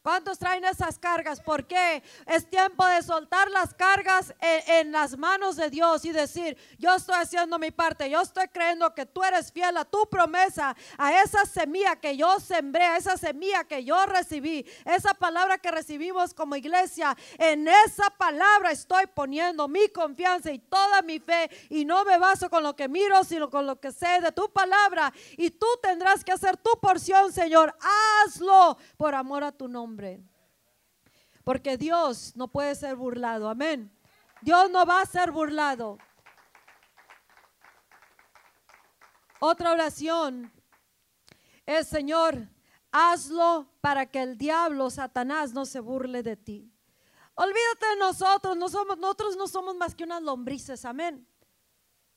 [0.04, 1.40] ¿Cuántos traen esas cargas?
[1.40, 6.94] Porque es tiempo de soltar las cargas en, las manos de Dios y decir, yo
[6.94, 11.22] estoy haciendo mi parte, yo estoy creyendo que tú eres fiel a tu promesa, a
[11.22, 16.34] esa semilla que yo sembré, a esa semilla que yo recibí, esa palabra que recibimos
[16.34, 22.04] como iglesia, en esa palabra estoy poniendo mi confianza y toda mi fe y no
[22.04, 25.48] me baso con lo que miro, sino con lo que sé de tu palabra y
[25.48, 27.74] tú tendrás que hacer tu porción, Señor,
[28.26, 29.93] hazlo por amor a tu nombre.
[31.44, 33.48] Porque Dios no puede ser burlado.
[33.48, 33.90] Amén.
[34.40, 35.98] Dios no va a ser burlado.
[39.40, 40.50] Otra oración
[41.66, 42.48] es, Señor,
[42.90, 46.72] hazlo para que el diablo, Satanás, no se burle de ti.
[47.34, 51.28] Olvídate de nosotros, no somos, nosotros no somos más que unas lombrices, amén.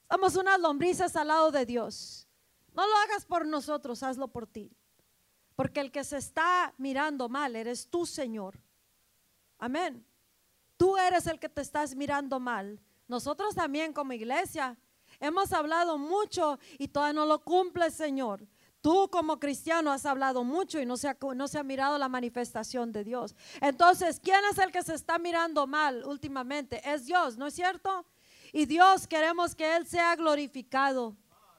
[0.09, 2.28] Somos unas lombrices al lado de Dios.
[2.73, 4.76] No lo hagas por nosotros, hazlo por ti.
[5.57, 8.59] Porque el que se está mirando mal eres tú, Señor.
[9.57, 10.05] Amén.
[10.77, 12.79] Tú eres el que te estás mirando mal.
[13.07, 14.77] Nosotros también como iglesia
[15.19, 18.47] hemos hablado mucho y todavía no lo cumple, Señor.
[18.81, 22.07] Tú como cristiano has hablado mucho y no se, ha, no se ha mirado la
[22.07, 23.35] manifestación de Dios.
[23.59, 26.87] Entonces, ¿quién es el que se está mirando mal últimamente?
[26.87, 28.05] Es Dios, ¿no es cierto?
[28.53, 31.17] Y Dios queremos que Él sea glorificado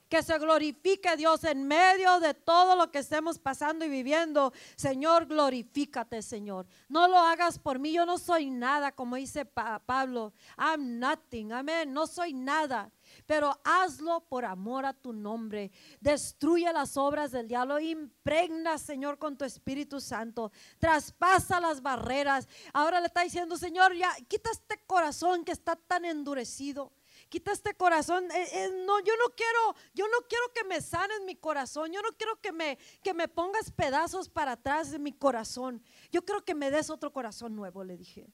[0.09, 4.53] que se glorifique Dios en medio de todo lo que estemos pasando y viviendo.
[4.77, 6.67] Señor, glorifícate, Señor.
[6.89, 10.33] No lo hagas por mí, yo no soy nada, como dice Pablo.
[10.57, 12.91] I'm nothing, amén, no soy nada.
[13.27, 15.71] Pero hazlo por amor a tu nombre.
[16.01, 17.81] Destruye las obras del diablo.
[17.81, 20.53] Impregna, Señor, con tu Espíritu Santo.
[20.79, 22.47] Traspasa las barreras.
[22.73, 26.93] Ahora le está diciendo, Señor, ya quita este corazón que está tan endurecido
[27.29, 28.31] quita este corazón.
[28.31, 31.93] Eh, eh, no, yo no quiero, yo no quiero que me sanen mi corazón.
[31.93, 35.83] Yo no quiero que me, que me pongas pedazos para atrás de mi corazón.
[36.11, 38.33] Yo quiero que me des otro corazón nuevo, le dije.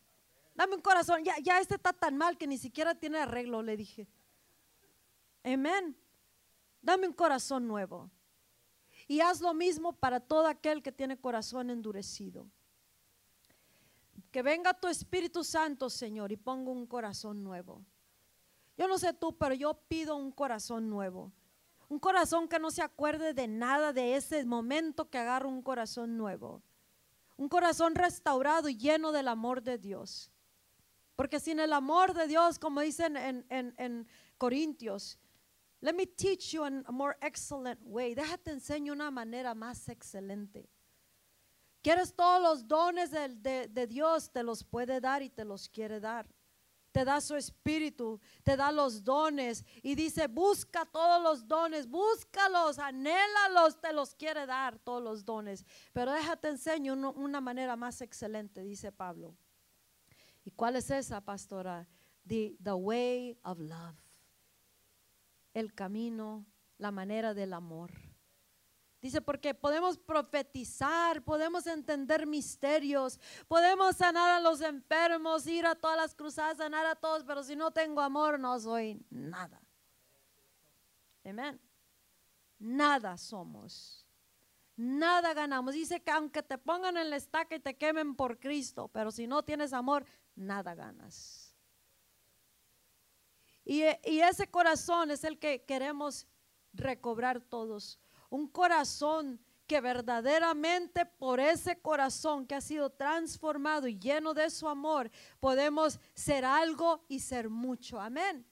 [0.54, 1.24] Dame un corazón.
[1.24, 4.08] Ya, ya este está tan mal que ni siquiera tiene arreglo, le dije.
[5.42, 5.96] Amén.
[6.80, 8.10] Dame un corazón nuevo.
[9.06, 12.46] Y haz lo mismo para todo aquel que tiene corazón endurecido.
[14.30, 17.84] Que venga tu Espíritu Santo, Señor, y ponga un corazón nuevo.
[18.76, 21.32] Yo no sé tú, pero yo pido un corazón nuevo.
[21.88, 26.16] Un corazón que no se acuerde de nada de ese momento que agarra un corazón
[26.16, 26.62] nuevo.
[27.36, 30.30] Un corazón restaurado y lleno del amor de Dios.
[31.16, 34.08] Porque sin el amor de Dios, como dicen en, en
[34.38, 35.18] Corintios,
[35.84, 38.14] Let me teach you in a more excellent way.
[38.14, 40.66] Déjate enseño una manera más excelente.
[41.82, 46.00] Quieres todos los dones de, de, Dios, te los puede dar y te los quiere
[46.00, 46.26] dar.
[46.94, 52.78] Te da su espíritu, te da los dones y dice, busca todos los dones, búscalos,
[52.78, 55.66] anhélalos, te los quiere dar todos los dones.
[55.92, 59.34] Pero déjate enseño una manera más excelente, dice Pablo.
[60.44, 61.88] ¿Y cuál es esa, pastora?
[62.28, 63.96] The, the way of love
[65.54, 66.44] el camino,
[66.78, 67.92] la manera del amor.
[69.04, 75.98] Dice, porque podemos profetizar, podemos entender misterios, podemos sanar a los enfermos, ir a todas
[75.98, 79.60] las cruzadas, sanar a todos, pero si no tengo amor no soy nada.
[81.22, 81.60] Amén.
[82.58, 84.06] Nada somos.
[84.74, 85.74] Nada ganamos.
[85.74, 89.26] Dice que aunque te pongan en la estaca y te quemen por Cristo, pero si
[89.26, 91.54] no tienes amor, nada ganas.
[93.66, 96.26] Y, ese corazón es el que queremos
[96.72, 98.00] recobrar todos.
[98.34, 104.68] Un corazón que verdaderamente por ese corazón que ha sido transformado y lleno de su
[104.68, 105.08] amor,
[105.38, 108.00] podemos ser algo y ser mucho.
[108.00, 108.44] Amén.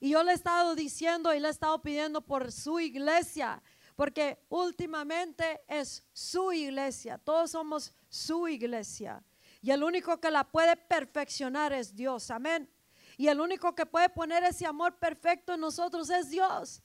[0.00, 3.62] Y yo le he estado diciendo y le he estado pidiendo por su iglesia,
[3.94, 9.22] porque últimamente es su iglesia, todos somos su iglesia.
[9.62, 12.32] Y el único que la puede perfeccionar es Dios.
[12.32, 12.68] Amén.
[13.16, 16.82] Y el único que puede poner ese amor perfecto en nosotros es Dios.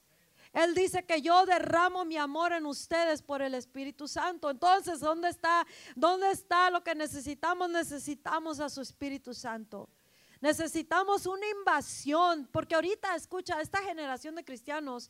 [0.54, 4.51] Él dice que yo derramo mi amor en ustedes por el Espíritu Santo.
[4.51, 5.66] Entonces, ¿dónde está?
[5.95, 7.70] ¿Dónde está lo que necesitamos?
[7.72, 9.89] Necesitamos a su Espíritu Santo.
[10.43, 15.10] Necesitamos una invasión, porque ahorita, escucha, esta generación de cristianos,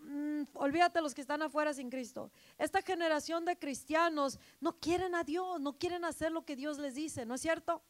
[0.00, 5.22] mm, olvídate los que están afuera sin Cristo, esta generación de cristianos no quieren a
[5.22, 7.82] Dios, no quieren hacer lo que Dios les dice, ¿no es cierto?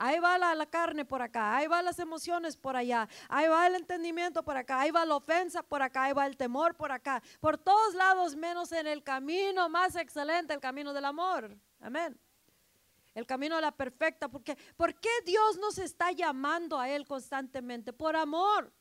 [0.00, 3.74] Ahí va la, carne por acá, ahí va las emociones por allá, ahí va el
[3.74, 7.20] entendimiento por acá, ahí va la ofensa por acá, ahí va el temor por acá,
[7.40, 11.58] por todos lados menos en el camino más excelente, el camino del amor.
[11.80, 12.16] Amén.
[13.12, 17.92] El camino de la perfecta, porque ¿por qué Dios nos está llamando a Él constantemente?
[17.92, 18.72] Por amor.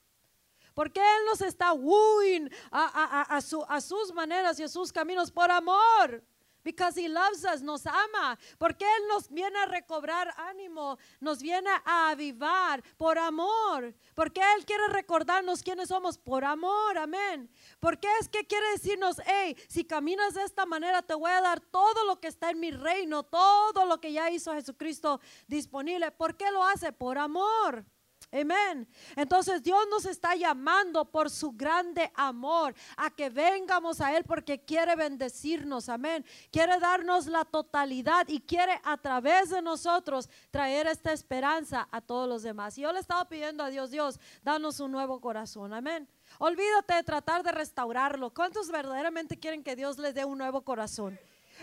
[0.75, 3.37] Porque Él nos está wooing a,
[3.67, 6.23] a sus maneras y a sus caminos por amor.
[6.67, 11.69] Because he loves us, nos ama, porque Él nos viene a recobrar ánimo, nos viene
[11.85, 17.49] a avivar por amor, porque Él quiere recordarnos quiénes somos por amor, amén.
[17.79, 21.61] Porque es que quiere decirnos, hey, si caminas de esta manera, te voy a dar
[21.61, 26.11] todo lo que está en mi reino, todo lo que ya hizo Jesucristo disponible.
[26.11, 26.91] ¿Por qué lo hace?
[26.91, 27.85] Por amor.
[28.29, 28.85] Amén.
[29.15, 34.59] Entonces Dios nos está llamando por su grande amor a que vengamos a Él porque
[34.59, 35.87] quiere bendecirnos.
[35.87, 36.25] Amén.
[36.51, 42.27] Quiere darnos la totalidad y quiere a través de nosotros traer esta esperanza a todos
[42.27, 42.77] los demás.
[42.77, 45.73] Y yo le estaba pidiendo a Dios, Dios, danos un nuevo corazón.
[45.73, 46.09] Amén.
[46.37, 48.33] Olvídate de tratar de restaurarlo.
[48.33, 51.17] ¿Cuántos verdaderamente quieren que Dios les dé un nuevo corazón?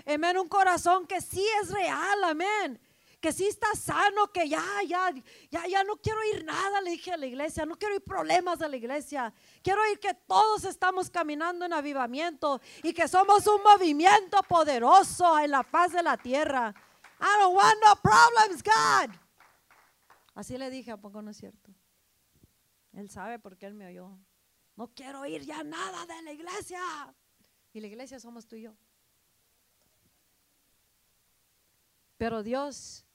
[0.07, 0.39] Amén.
[0.39, 2.25] Un corazón que sí es real.
[2.25, 2.81] Amén
[3.25, 5.11] que sí está sano, que ya, ya,
[5.51, 8.61] ya, ya no quiero ir nada, le dije a la iglesia, no quiero ir problemas
[8.61, 13.63] a la iglesia, quiero ir que todos estamos caminando en avivamiento y que somos un
[13.63, 16.75] movimiento poderoso en la faz de la tierra.
[17.19, 19.17] I don't want no problems, God.
[20.35, 21.73] Así le dije, ¿a poco no es cierto?
[22.93, 24.19] Él sabe porque él me oyó.
[24.77, 26.83] No quiero ir ya nada de la iglesia.
[27.73, 28.75] Y la iglesia somos tú y yo.
[32.19, 33.07] Pero Dios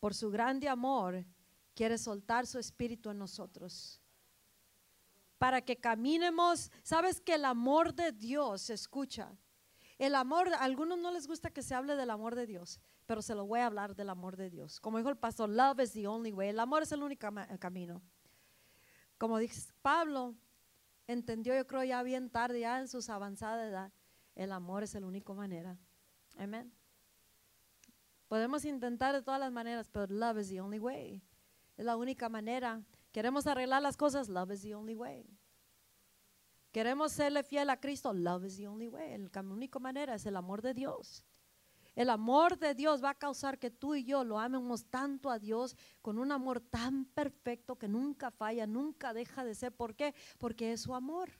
[0.00, 1.24] por su grande amor,
[1.74, 4.00] quiere soltar su espíritu en nosotros.
[5.38, 9.34] Para que caminemos, sabes que el amor de Dios se escucha.
[9.98, 13.22] El amor, a algunos no les gusta que se hable del amor de Dios, pero
[13.22, 14.80] se lo voy a hablar del amor de Dios.
[14.80, 16.48] Como dijo el pastor, love is the only way.
[16.48, 17.28] El amor es el único
[17.58, 18.02] camino.
[19.18, 20.34] Como dice Pablo,
[21.06, 23.92] entendió yo creo ya bien tarde, ya en sus avanzada edad,
[24.34, 25.78] el amor es la única manera.
[26.38, 26.72] Amén.
[28.30, 31.20] Podemos intentar de todas las maneras, pero love is the only way.
[31.76, 35.26] Es la única manera Queremos arreglar las cosas, love is the only way.
[36.72, 39.18] Queremos serle fiel a Cristo, love is the only way.
[39.18, 41.24] La única manera es el amor de Dios.
[41.96, 45.40] El amor de Dios va a causar que tú y yo lo amemos tanto a
[45.40, 49.72] Dios con un amor tan perfecto que nunca falla, nunca deja de ser.
[49.72, 50.14] ¿Por qué?
[50.38, 51.32] Porque es su amor.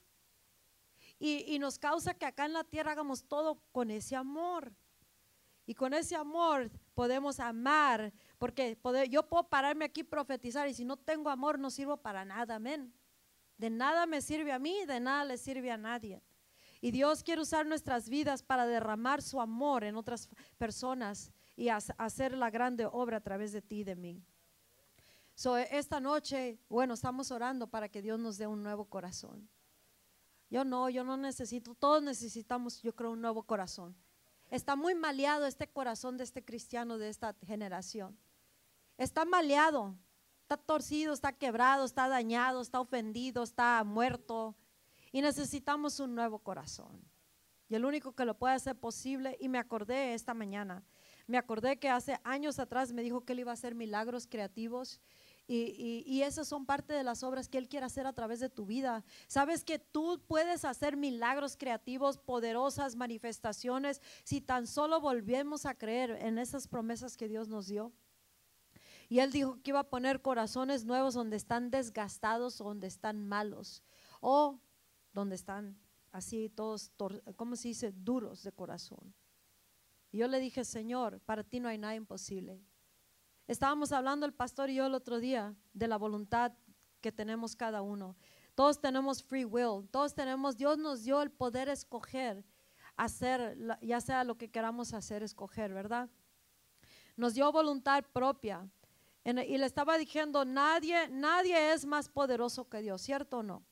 [1.21, 4.73] Y, nos causa que acá en la tierra hagamos todo con ese amor.
[5.71, 8.77] Y con ese amor podemos amar, porque
[9.09, 12.57] yo puedo pararme aquí y profetizar y si no tengo amor no sirvo para nada,
[12.57, 12.93] amén.
[13.57, 16.25] De nada me sirve a mí, de nada le sirve a nadie.
[16.81, 22.37] Y Dios quiere usar nuestras vidas para derramar su amor en otras personas y hacer
[22.37, 24.25] la grande obra a través de ti y de mí.
[25.37, 29.49] So, esta noche, bueno, estamos orando para que Dios nos dé un nuevo corazón.
[30.51, 33.95] Yo no, yo no necesito, todos necesitamos, yo creo, un nuevo corazón.
[34.51, 38.19] Está muy maleado este corazón de este cristiano de esta generación.
[38.99, 39.97] Está maleado,
[40.43, 44.57] está torcido, está quebrado, está dañado, está ofendido, está muerto.
[45.13, 47.01] Y necesitamos un nuevo corazón.
[47.69, 50.83] Y el único que lo puede hacer posible, y me acordé esta mañana,
[51.29, 55.01] me acordé que hace años atrás me dijo que él iba a hacer milagros creativos
[55.53, 58.67] y, esas son parte de las obras que Él quiere hacer a través de tu
[58.67, 59.05] vida.
[59.27, 66.13] Sabes que tú puedes hacer milagros creativos, poderosas manifestaciones, si tan solo volvemos a creer
[66.13, 67.93] en esas promesas que Dios nos dio.
[69.09, 73.83] Y Él dijo que iba a poner corazones nuevos donde están desgastados donde están malos.
[74.21, 74.61] O
[75.13, 75.77] donde están
[76.13, 76.93] así todos,
[77.35, 77.91] ¿cómo se dice?
[77.91, 79.13] Duros de corazón.
[80.13, 82.61] Y yo le dije, Señor, para ti no hay nada imposible.
[83.51, 86.53] Estábamos hablando el pastor y yo el otro día de la voluntad
[87.01, 88.15] que tenemos cada uno.
[88.55, 92.45] Todos tenemos free will, todos tenemos, Dios nos dio el poder escoger,
[92.95, 96.09] hacer, ya sea lo que queramos hacer, escoger, ¿verdad?
[97.17, 98.71] Nos dio voluntad propia.
[99.25, 103.65] y le estaba diciendo, nadie, nadie es más poderoso que Dios, ¿cierto o no?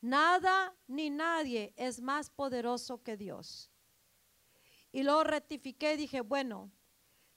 [0.00, 3.70] Nada ni nadie es más poderoso que Dios.
[4.90, 6.70] Y luego rectifiqué y dije, bueno,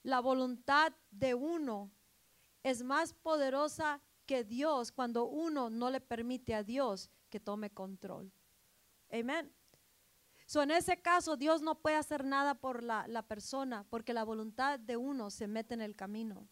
[0.04, 1.92] la voluntad de uno
[2.64, 8.32] es más poderosa que Dios cuando uno no le permite a Dios que tome control.
[9.12, 9.52] Amén.
[10.46, 14.24] So, en ese caso, Dios no puede hacer nada por la, la, persona porque la
[14.24, 16.48] voluntad de uno se mete en el camino.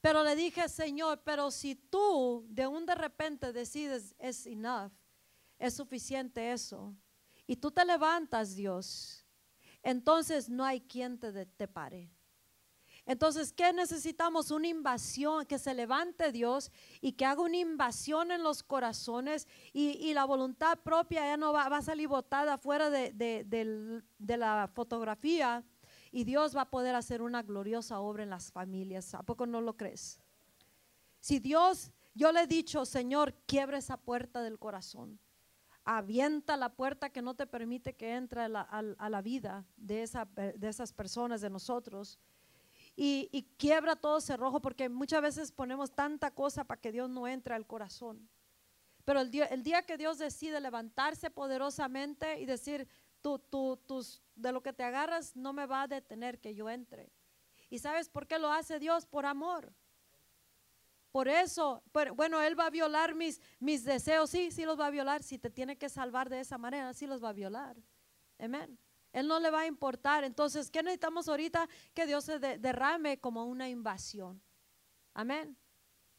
[0.00, 4.92] Pero le dije, Señor, pero si tú de un de repente decides, es enough,
[5.58, 6.94] es suficiente eso,
[7.46, 9.24] y tú te levantas, Dios,
[9.82, 12.10] entonces no hay quien te, te pare.
[13.06, 14.50] Entonces, ¿qué necesitamos?
[14.50, 16.70] Una invasión, que se levante Dios
[17.00, 21.64] y que haga una invasión en los corazones y, la voluntad propia ya no va,
[21.64, 25.64] a salir botada fuera de, la fotografía
[26.12, 29.14] y Dios va a poder hacer una gloriosa obra en las familias.
[29.14, 30.20] ¿A poco no lo crees?
[31.20, 35.18] Si Dios, yo le he dicho, Señor, quiebre esa puerta del corazón.
[35.84, 41.40] Avienta la puerta que no te permite que entre a la, vida de esas personas,
[41.40, 42.18] de nosotros
[43.02, 47.54] y, quiebra todo cerrojo porque muchas veces ponemos tanta cosa para que Dios no entre
[47.54, 48.28] al corazón.
[49.06, 52.86] Pero el día, el día que Dios decide levantarse poderosamente y decir,
[53.22, 56.68] tú, tú, tus, de lo que te agarras no me va a detener que yo
[56.68, 57.10] entre.
[57.70, 59.06] ¿Y sabes por qué lo hace Dios?
[59.06, 59.72] Por amor.
[61.10, 61.82] Por eso,
[62.14, 64.28] bueno, Él va a violar mis, mis deseos.
[64.28, 65.22] Sí, sí los va a violar.
[65.22, 67.78] Si te tiene que salvar de esa manera, sí los va a violar.
[68.38, 68.78] Amén.
[69.12, 70.24] Él no le va a importar.
[70.24, 71.68] Entonces, ¿qué necesitamos ahorita?
[71.94, 74.40] Que Dios se derrame como una invasión.
[75.14, 75.56] Amén.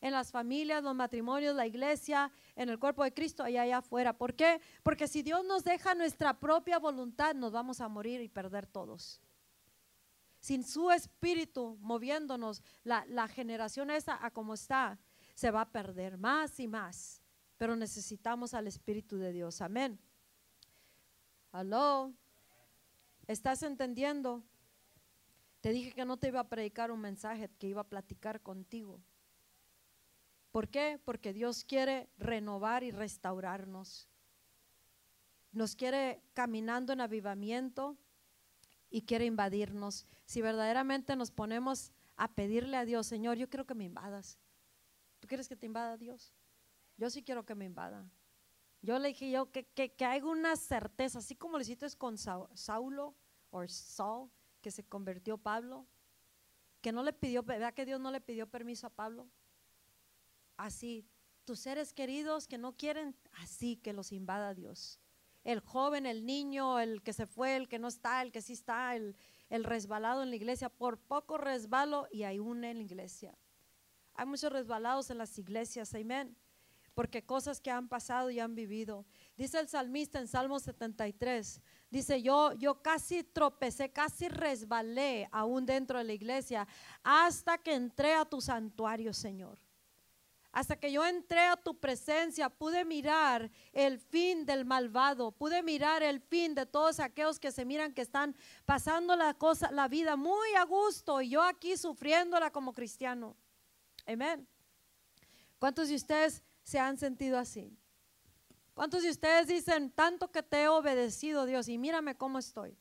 [0.02, 4.18] En las familias, los matrimonios, la iglesia, en el cuerpo de Cristo, allá allá afuera.
[4.18, 4.60] ¿Por qué?
[4.82, 9.22] Porque si Dios nos deja nuestra propia voluntad, nos vamos a morir y perder todos.
[10.40, 14.98] Sin su espíritu moviéndonos, la, la generación esa a como está,
[15.36, 17.22] se va a perder más y más.
[17.58, 19.62] Pero necesitamos al Espíritu de Dios.
[19.62, 20.00] Amén.
[21.52, 22.12] Aló.
[23.28, 24.44] ¿Estás entendiendo?
[25.62, 29.00] Te dije que no te iba a predicar un mensaje, que iba a platicar contigo.
[30.52, 31.00] ¿Por qué?
[31.06, 34.10] Porque Dios quiere renovar y restaurarnos.
[35.52, 37.98] Nos quiere caminando en avivamiento
[38.90, 40.08] y quiere invadirnos.
[40.26, 44.40] Si verdaderamente nos ponemos a pedirle a Dios, Señor, yo quiero que me invadas.
[45.20, 46.34] ¿Tú quieres que te invada Dios?
[46.98, 48.06] Yo sí quiero que me invada.
[48.82, 52.18] Yo le dije yo que, que, que hay una certeza, así como lo hiciste con
[52.18, 53.16] Saulo
[53.52, 55.86] o Saul, que se convirtió Pablo,
[56.82, 59.30] que no le pidió, ¿verdad que Dios no le pidió permiso a Pablo?
[60.58, 61.06] Así,
[61.46, 65.00] tus seres queridos que no quieren, así que los invada Dios.
[65.44, 68.54] El joven, el niño, el que se fue, el que no está, el que sí
[68.54, 69.16] está, el,
[69.50, 73.38] el resbalado en la iglesia, por poco resbalo y hay una en la iglesia.
[74.14, 76.36] Hay muchos resbalados en las iglesias, amén.
[76.94, 79.06] Porque cosas que han pasado y han vivido.
[79.38, 85.98] Dice el salmista en Salmo 73, dice, yo, yo casi tropecé, casi resbalé aún dentro
[85.98, 86.68] de la iglesia
[87.04, 89.58] hasta que entré a tu santuario, Señor.
[90.52, 96.04] Hasta que yo entré a tu presencia, pude mirar el fin del malvado, pude mirar
[96.04, 98.36] el fin de todos aquellos que se miran que están
[98.66, 103.38] pasando la cosa, la vida muy a gusto y yo aquí sufriéndola como cristiano.
[104.06, 104.46] Amén.
[105.58, 107.78] ¿Cuántos de ustedes se han sentido así?
[108.74, 112.78] ¿Cuántos de ustedes dicen tanto que te he obedecido, Dios, y mírame cómo estoy?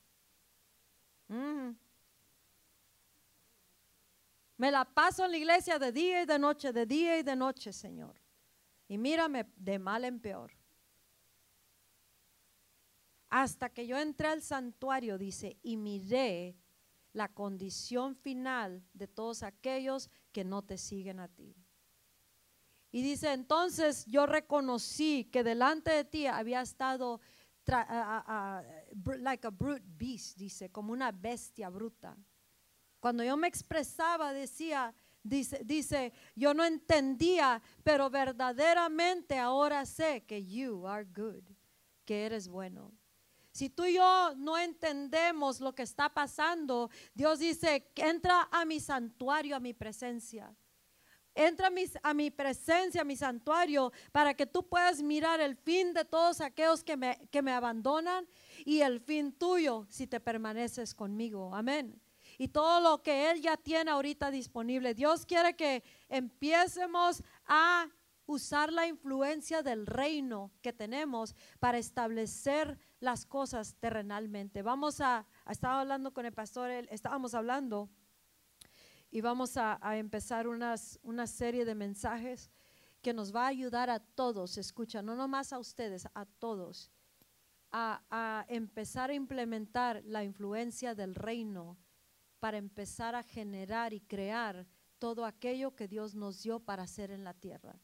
[4.56, 7.36] Me la paso en la iglesia de día y de noche, de día y de
[7.36, 8.20] noche, Señor.
[8.88, 10.52] Y mírame de mal en peor.
[13.28, 16.56] Hasta que yo entré al santuario, dice, y miré
[17.12, 21.54] la condición final de todos aquellos que no te siguen a ti.
[22.93, 27.20] Y dice, entonces yo reconocí que delante de ti había estado
[29.18, 32.16] like a brute beast, dice, como una bestia bruta.
[32.99, 40.45] Cuando yo me expresaba, decía, dice, dice, yo no entendía, pero verdaderamente ahora sé que
[40.45, 41.45] you are good,
[42.05, 42.93] que eres bueno.
[43.53, 48.80] Si tú y yo no entendemos lo que está pasando, Dios dice, entra a mi
[48.80, 50.55] santuario, a mi presencia.
[51.34, 51.70] Entra
[52.02, 56.40] a mi, presencia, a mi santuario, para que tú puedas mirar el fin de todos
[56.40, 58.26] aquellos que me, que me abandonan
[58.64, 61.54] y el fin tuyo si te permaneces conmigo.
[61.54, 62.00] Amén
[62.40, 64.94] y todo lo que Él ya tiene ahorita disponible.
[64.94, 67.86] Dios quiere que empiecemos a
[68.24, 74.62] usar la influencia del reino que tenemos para establecer las cosas terrenalmente.
[74.62, 77.90] Vamos a, estaba hablando con el pastor, estábamos hablando
[79.11, 82.50] y vamos a, empezar unas, una serie de mensajes
[83.02, 86.90] que nos va a ayudar a todos, escucha, no nomás a ustedes, a todos,
[87.72, 91.76] a, a empezar a implementar la influencia del reino
[92.38, 94.66] para empezar a generar y crear
[94.98, 97.80] todo aquello que Dios nos dio para hacer en la tierra.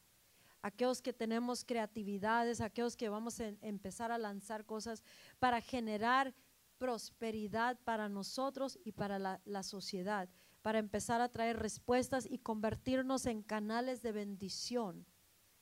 [0.61, 5.03] Aquellos que tenemos creatividades, aquellos que vamos a empezar a lanzar cosas
[5.39, 6.33] para generar
[6.77, 10.29] prosperidad para nosotros y para la, la sociedad,
[10.67, 15.05] para empezar a traer respuestas y convertirnos en canales de bendición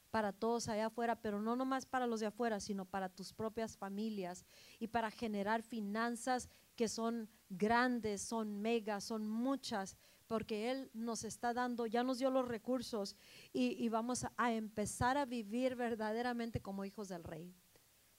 [0.09, 3.77] para todos allá afuera, pero no nomás para los de afuera, sino para tus propias
[3.77, 4.47] familias
[4.79, 9.95] y para generar finanzas que son grandes, son megas, son muchas,
[10.25, 13.15] porque Él nos está dando, ya nos dio los recursos
[13.53, 17.53] y, vamos a, empezar a vivir verdaderamente como hijos del rey,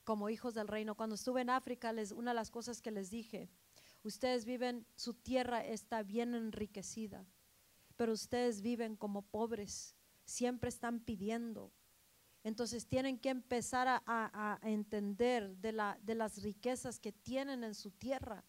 [0.04, 0.94] como hijos del reino.
[0.94, 3.50] Cuando estuve en África, les, una de las cosas que les dije,
[4.06, 7.26] ustedes viven, su tierra está bien enriquecida,
[7.96, 9.94] pero ustedes viven como pobres,
[10.24, 11.72] siempre están pidiendo.
[12.44, 18.44] Entonces tienen que empezar a, entender de, de las riquezas que tienen en su tierra.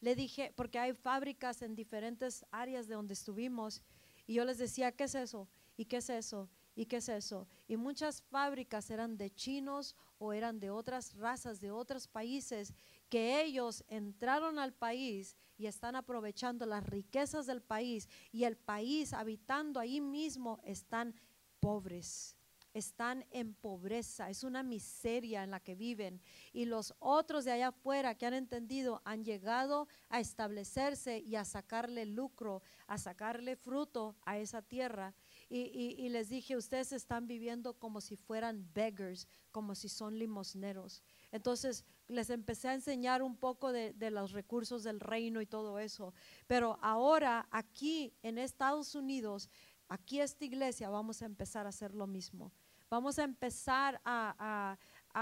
[0.00, 3.82] Le dije, porque hay fábricas en diferentes áreas de donde estuvimos,
[4.26, 5.48] y yo les decía, ¿qué es eso?
[5.76, 6.48] ¿Y qué es eso?
[6.74, 7.46] ¿Y qué es eso?
[7.68, 12.74] Y muchas fábricas eran de chinos o eran de otras razas, de otros países,
[13.08, 19.12] que ellos entraron al país y están aprovechando las riquezas del país y el país
[19.12, 21.14] habitando ahí mismo están
[21.60, 22.36] pobres
[22.76, 26.20] están en pobreza, es una miseria en la que viven.
[26.52, 31.46] Y los otros de allá afuera que han entendido han llegado a establecerse y a
[31.46, 35.14] sacarle lucro, a sacarle fruto a esa tierra.
[35.48, 41.02] Y, les dije, ustedes están viviendo como si fueran beggars, como si son limosneros.
[41.32, 45.78] Entonces les empecé a enseñar un poco de, de, los recursos del reino y todo
[45.78, 46.14] eso.
[46.46, 49.50] Pero ahora aquí en Estados Unidos,
[49.88, 52.52] aquí esta iglesia, vamos a empezar a hacer lo mismo.
[52.88, 54.78] Vamos a empezar a,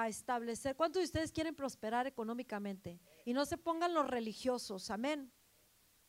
[0.09, 0.75] establecer.
[0.75, 3.01] ¿Cuántos de ustedes quieren prosperar económicamente?
[3.25, 5.33] Y no se pongan los religiosos, amén.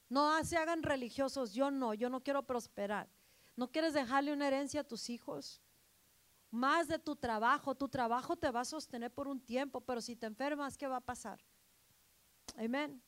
[0.09, 3.07] No se hagan religiosos, yo no, yo no quiero prosperar.
[3.55, 5.61] ¿No quieres dejarle una herencia a tus hijos?
[6.52, 10.16] Más de tu trabajo, tu trabajo te va a sostener por un tiempo, pero si
[10.16, 11.43] te enfermas, ¿qué va a pasar?
[12.58, 13.02] Amén.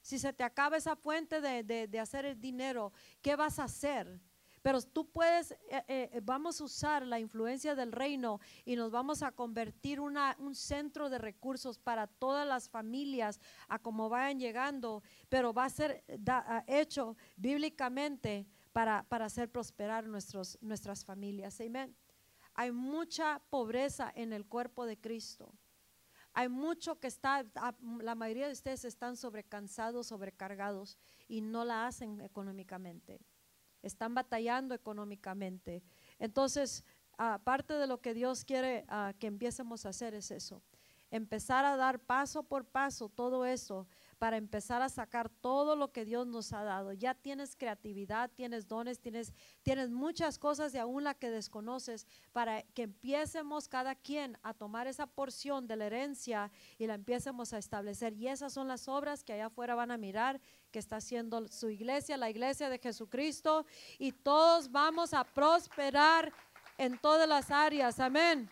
[0.00, 4.20] Si se te acaba esa fuente de, de hacer el dinero, ¿qué vas a hacer?
[4.62, 9.22] Pero tú puedes, eh, eh, vamos a usar la influencia del reino y nos vamos
[9.22, 15.02] a convertir una, un centro de recursos para todas las familias a como vayan llegando,
[15.28, 16.04] pero va a ser
[16.66, 21.60] hecho bíblicamente para, para hacer prosperar nuestros, nuestras familias.
[21.60, 21.96] Amén.
[22.58, 25.54] Hay mucha pobreza en el cuerpo de Cristo.
[26.32, 27.46] Hay mucho que está,
[28.00, 30.98] la mayoría de ustedes están sobrecansados, sobrecargados
[31.28, 33.20] y no la hacen económicamente.
[33.80, 35.84] están batallando económicamente.
[36.18, 36.82] Entonces,
[37.16, 40.60] aparte de lo que Dios quiere ah, que empiecemos a hacer es eso,
[41.12, 43.86] empezar a dar paso por paso todo eso
[44.18, 46.92] para empezar a sacar todo lo que Dios nos ha dado.
[46.92, 52.62] Ya tienes creatividad, tienes dones, tienes, tienes muchas cosas y aún la que desconoces para
[52.62, 57.58] que empiecemos cada quien a tomar esa porción de la herencia y la empiecemos a
[57.58, 58.12] establecer.
[58.14, 60.40] Y esas son las obras que allá afuera van a mirar
[60.70, 63.64] que está haciendo su iglesia, la iglesia de Jesucristo,
[63.98, 66.32] y todos vamos a prosperar
[66.76, 67.98] en todas las áreas.
[68.00, 68.50] Amén.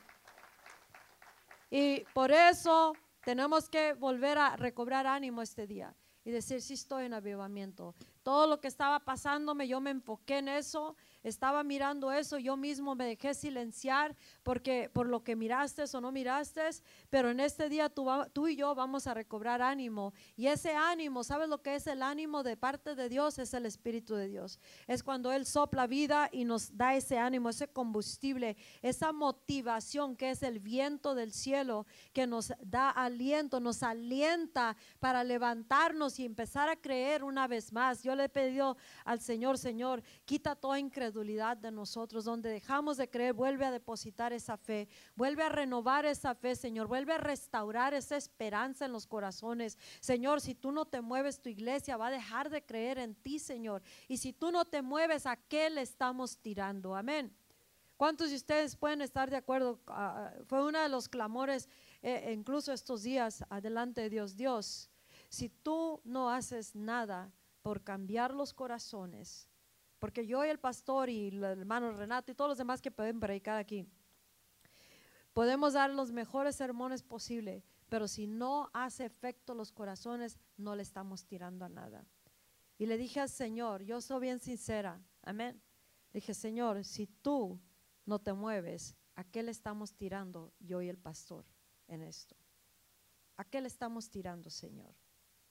[1.70, 2.94] Y por eso
[3.26, 7.96] tenemos que volver a recobrar ánimo este día y decir, sí estoy en avivamiento.
[8.22, 10.94] Todo lo que estaba pasándome, yo me enfoqué en eso
[11.28, 16.12] estaba mirando eso, yo mismo me dejé silenciar porque por lo que miraste o no
[16.12, 16.62] miraste,
[17.10, 20.14] pero en este día tú, y yo vamos a recobrar ánimo.
[20.36, 23.40] Y ese ánimo, ¿sabes lo que es el ánimo de parte de Dios?
[23.40, 24.60] Es el Espíritu de Dios.
[24.86, 30.30] Es cuando Él sopla vida y nos da ese ánimo, ese combustible, esa motivación que
[30.30, 36.68] es el viento del cielo que nos da aliento, nos alienta para levantarnos y empezar
[36.68, 38.04] a creer una vez más.
[38.04, 43.08] Yo le he pedido al Señor, Señor, quita toda incredulidad de nosotros, donde dejamos de
[43.08, 47.94] creer, vuelve a depositar esa fe, vuelve a renovar esa fe, Señor, vuelve a restaurar
[47.94, 49.78] esa esperanza en los corazones.
[50.00, 53.38] Señor, si tú no te mueves, tu iglesia va a dejar de creer en ti,
[53.38, 53.82] Señor.
[54.08, 56.94] Y si tú no te mueves, ¿a qué le estamos tirando?
[56.94, 57.34] Amén.
[57.96, 59.80] ¿Cuántos de ustedes pueden estar de acuerdo?
[59.86, 61.68] Ah, ah, fue uno de los clamores,
[62.02, 64.36] eh, incluso estos días, adelante de Dios.
[64.36, 64.90] Dios,
[65.28, 69.48] si tú no haces nada por cambiar los corazones,
[69.98, 73.20] porque yo y el pastor y el hermano Renato y todos los demás que pueden
[73.20, 73.86] predicar aquí,
[75.32, 80.82] podemos dar los mejores sermones posibles, pero si no hace efecto los corazones, no le
[80.82, 82.04] estamos tirando a nada.
[82.78, 85.62] Y le dije al Señor, yo soy bien sincera, amén.
[86.12, 87.60] dije, Señor, si tú
[88.04, 91.46] no te mueves, ¿a qué le estamos tirando yo y el pastor
[91.88, 92.36] en esto?
[93.36, 94.94] ¿A qué le estamos tirando, Señor?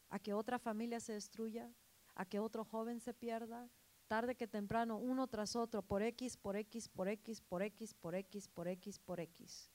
[0.10, 1.72] ¿A que otra familia se destruya?
[2.16, 3.70] ¿A que otro joven se pierda?
[4.08, 8.16] Tarde que temprano, uno tras otro, por X, por X, por X, por X, por
[8.16, 9.72] X, por X, por X.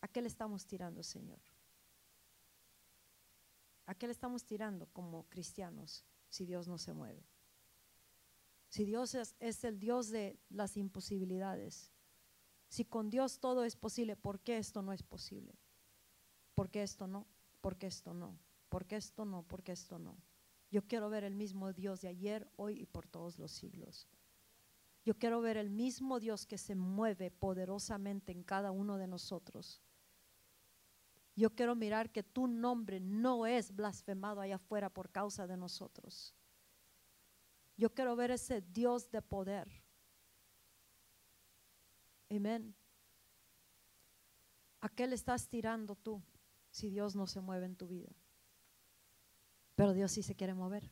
[0.00, 1.40] ¿A qué le estamos tirando, Señor?
[3.86, 7.26] ¿A qué le estamos tirando como cristianos si Dios no se mueve?
[8.68, 11.90] Si Dios es, el Dios de las imposibilidades,
[12.68, 15.58] si con Dios todo es posible, ¿por qué esto no es posible?
[16.54, 17.26] ¿Por qué esto no?
[17.60, 18.38] ¿Por qué esto no?
[18.68, 19.42] ¿Por qué esto no?
[19.42, 20.16] ¿Por qué esto no?
[20.70, 24.08] Yo quiero ver el mismo Dios de ayer, hoy y por todos los siglos.
[25.04, 29.82] Yo quiero ver el mismo Dios que se mueve poderosamente en cada uno de nosotros.
[31.34, 36.34] Yo quiero mirar que tu nombre no es blasfemado allá afuera por causa de nosotros.
[37.76, 39.68] Yo quiero ver ese Dios de poder.
[42.28, 42.74] Amén.
[44.82, 46.22] ¿A qué le estás tirando tú
[46.70, 48.10] si Dios no se mueve en tu vida?
[49.80, 50.90] Pero Dios sí se quiere mover.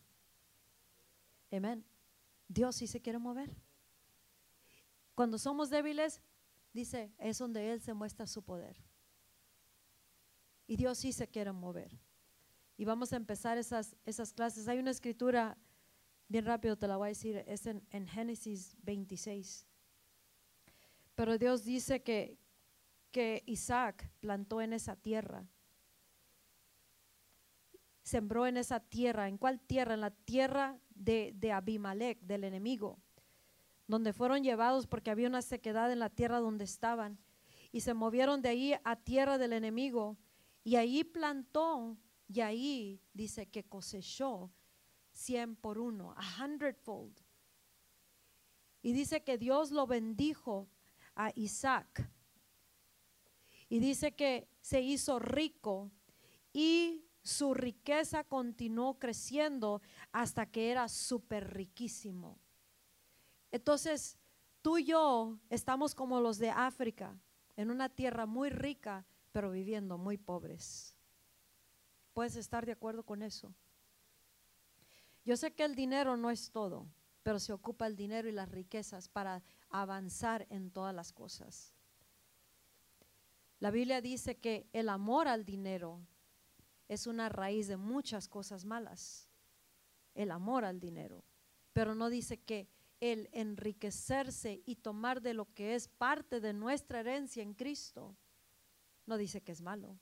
[1.53, 1.85] Amén.
[2.49, 3.55] Dios sí se quiere mover.
[5.15, 6.23] Cuando somos débiles,
[6.73, 8.83] dice, es donde Él se muestra su poder.
[10.67, 12.01] Y Dios sí se quiere mover.
[12.79, 14.69] Y vamos a empezar esas, esas clases.
[14.69, 15.59] Hay una escritura,
[16.27, 19.67] bien rápido te la voy a decir, es en, en Génesis 26.
[21.15, 22.39] Pero Dios dice que,
[23.13, 25.47] que Isaac plantó en esa tierra
[28.09, 29.29] sembró en esa tierra.
[29.29, 29.95] ¿En cuál tierra?
[29.95, 32.99] En la tierra de, de Abimelech, del enemigo,
[33.87, 37.19] donde fueron llevados porque había una sequedad en la tierra donde estaban.
[37.71, 40.17] Y se movieron de ahí a tierra del enemigo.
[40.65, 41.97] Y ahí plantó,
[42.27, 44.51] y ahí dice que cosechó
[45.13, 47.19] cien por uno, a hundredfold.
[48.83, 50.69] Y dice que Dios lo bendijo
[51.15, 52.11] a Isaac.
[53.69, 55.91] Y dice que se hizo rico
[56.53, 62.39] y su riqueza continuó creciendo hasta que era súper riquísimo.
[63.53, 64.19] Entonces,
[64.63, 67.21] tú y yo estamos como los de África,
[67.55, 70.97] en una tierra muy rica, pero viviendo muy pobres.
[72.15, 73.55] ¿Puedes estar de acuerdo con eso?
[75.27, 76.87] Yo sé que el dinero no es todo,
[77.23, 81.75] pero se ocupa el dinero y las riquezas para avanzar en todas las cosas.
[83.61, 86.01] La Biblia dice que el amor al dinero
[86.89, 89.29] es una raíz de muchas cosas malas,
[90.15, 91.25] el amor al dinero.
[91.73, 92.69] Pero no dice que
[93.01, 98.17] el enriquecerse y tomar de lo que es parte de nuestra herencia en Cristo,
[99.07, 99.99] no dice que es malo.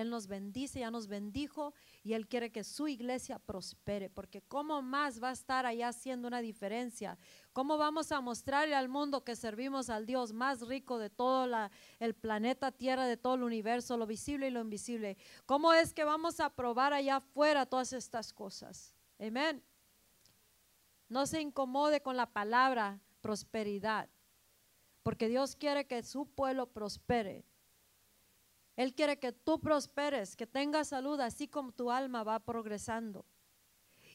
[0.00, 1.74] Él nos bendice, ya nos bendijo
[2.04, 6.28] y Él quiere que su iglesia prospere, porque ¿cómo más va a estar allá haciendo
[6.28, 7.18] una diferencia?
[7.52, 11.48] ¿Cómo vamos a mostrarle al mundo que servimos al Dios más rico de todo
[11.98, 15.16] el planeta Tierra, de todo el universo, lo visible y lo invisible?
[15.46, 18.94] ¿Cómo es que vamos a probar allá afuera todas estas cosas?
[19.18, 19.62] Amén.
[21.08, 24.08] No se incomode con la palabra prosperidad,
[25.02, 27.44] porque Dios quiere que su pueblo prospere.
[28.78, 33.26] Él quiere que tú prosperes, que tengas salud, así como tu alma va progresando.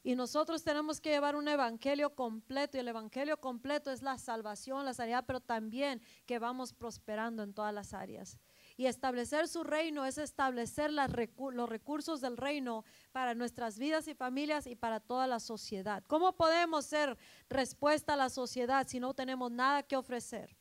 [0.03, 4.85] Y nosotros tenemos que llevar un evangelio completo y el evangelio completo es la salvación,
[4.85, 8.39] la sanidad, pero también que vamos prosperando en todas las áreas.
[8.77, 14.65] Y establecer su reino es establecer los recursos del reino para nuestras vidas y familias
[14.65, 16.05] y para toda la sociedad.
[16.07, 17.17] ¿Cómo podemos ser
[17.49, 20.55] respuesta a la sociedad si no tenemos nada que ofrecer?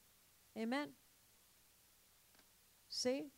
[0.57, 0.92] Amén.
[2.88, 3.32] ¿Sí?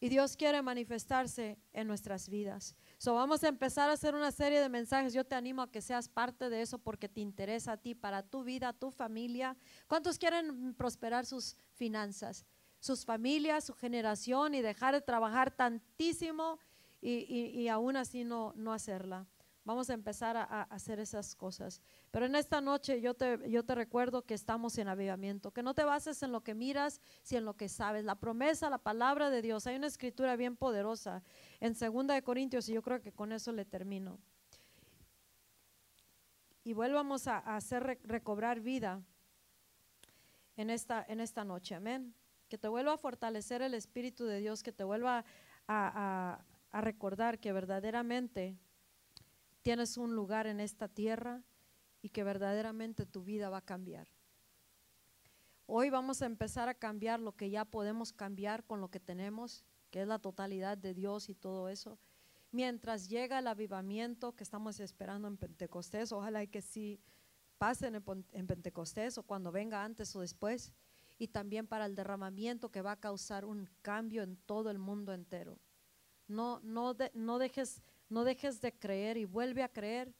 [0.00, 2.76] Y Dios quiere manifestarse en nuestras vidas.
[2.98, 5.12] So vamos a empezar a hacer una serie de mensajes.
[5.12, 8.22] Yo te animo a que seas parte de eso porque te interesa a ti, para
[8.22, 9.56] tu vida, tu familia.
[9.88, 12.46] ¿Cuántos quieren prosperar sus finanzas?
[12.80, 16.58] sus familias, su generación y dejar de trabajar tantísimo
[17.00, 19.26] y, aún así no, no hacerla.
[19.68, 21.82] Vamos a empezar a, hacer esas cosas.
[22.10, 25.74] Pero en esta noche yo te, yo te recuerdo que estamos en avivamiento, que no
[25.74, 28.02] te bases en lo que miras, sino en lo que sabes.
[28.06, 29.66] La promesa, la palabra de Dios.
[29.66, 31.22] Hay una escritura bien poderosa
[31.60, 34.18] en Segunda de Corintios y yo creo que con eso le termino.
[36.64, 39.02] Y vuelvamos a, hacer recobrar vida
[40.56, 41.74] en esta, en esta noche.
[41.74, 42.14] Amén
[42.48, 45.26] que te vuelva a fortalecer el Espíritu de Dios, que te vuelva
[45.66, 46.40] a,
[46.72, 48.56] recordar que verdaderamente
[49.62, 51.42] tienes un lugar en esta tierra
[52.02, 54.08] y que verdaderamente tu vida va a cambiar.
[55.66, 59.64] Hoy vamos a empezar a cambiar lo que ya podemos cambiar con lo que tenemos,
[59.90, 61.98] que es la totalidad de Dios y todo eso.
[62.50, 66.98] Mientras llega el avivamiento que estamos esperando en Pentecostés, ojalá que sí
[67.58, 70.72] pase en Pentecostés o cuando venga antes o después
[71.18, 75.12] y también para el derramamiento que va a causar un cambio en todo el mundo
[75.12, 75.58] entero.
[76.28, 80.14] No, no, dejes, no dejes de creer y vuelve a creer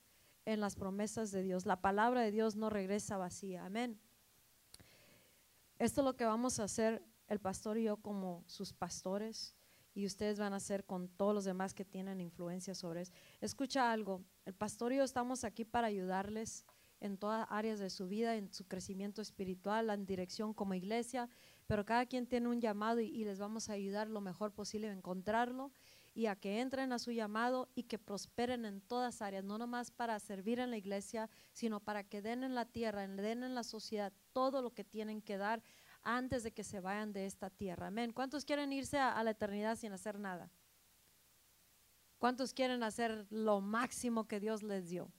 [0.44, 1.66] en las promesas de Dios.
[1.66, 3.64] La palabra de Dios no regresa vacía.
[3.64, 4.00] Amén.
[5.78, 9.54] Esto es lo que vamos a hacer el pastor y yo como sus pastores
[9.94, 13.12] y ustedes van a hacer con todos los demás que tienen influencia sobre eso.
[13.40, 16.64] Escucha algo, el pastor y yo estamos aquí para ayudarles
[17.00, 21.28] en todas áreas de su vida, en su crecimiento espiritual, en dirección como iglesia,
[21.66, 24.92] pero cada quien tiene un llamado y, les vamos a ayudar lo mejor posible a
[24.92, 25.70] encontrarlo
[26.18, 29.92] y a que entren a su llamado y que prosperen en todas áreas, no nomás
[29.92, 33.62] para servir en la iglesia, sino para que den en la tierra, den en la
[33.62, 35.62] sociedad todo lo que tienen que dar
[36.02, 37.86] antes de que se vayan de esta tierra.
[37.86, 38.12] Amén.
[38.12, 40.50] ¿Cuántos quieren irse a la eternidad sin hacer nada?
[42.18, 45.12] ¿Cuántos quieren hacer lo máximo que Dios les dio?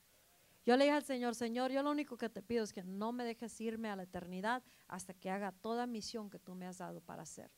[0.66, 3.14] Yo le dije al Señor, Señor, yo lo único que te pido es que no
[3.14, 6.80] me dejes irme a la eternidad hasta que haga toda misión que tú me has
[6.80, 7.50] dado para hacer.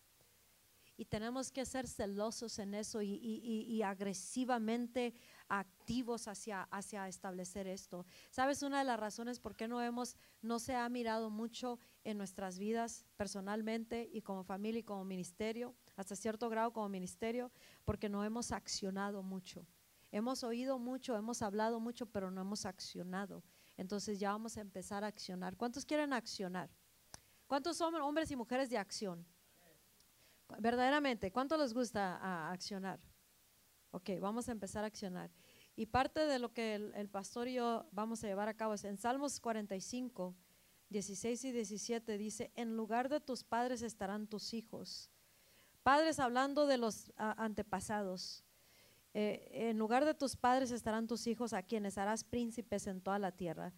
[1.01, 5.15] Y tenemos que ser celosos en eso y, agresivamente
[5.47, 8.05] activos hacia, hacia establecer esto.
[8.29, 8.61] ¿Sabes?
[8.61, 12.59] Una de las razones por qué no hemos, no se ha mirado mucho en nuestras
[12.59, 17.51] vidas personalmente y como familia y como ministerio, hasta cierto grado como ministerio,
[17.83, 19.65] porque no hemos accionado mucho.
[20.11, 23.43] Hemos oído mucho, hemos hablado mucho, pero no hemos accionado.
[23.75, 25.57] Entonces ya vamos a empezar a accionar.
[25.57, 26.69] ¿Cuántos quieren accionar?
[27.47, 29.25] ¿Cuántos son hombres y mujeres de acción?
[30.59, 32.99] Verdaderamente, ¿cuánto les gusta accionar?
[33.91, 35.31] Ok, vamos a empezar a accionar.
[35.75, 38.73] Y parte de lo que el, el, pastor y yo vamos a llevar a cabo
[38.73, 40.35] es en Salmos 45,
[40.91, 45.09] 16 y 17 dice, en lugar de tus padres estarán tus hijos.
[45.83, 48.43] Padres hablando de los antepasados.
[49.13, 53.19] Eh, en lugar de tus padres estarán tus hijos a quienes harás príncipes en toda
[53.19, 53.73] la tierra.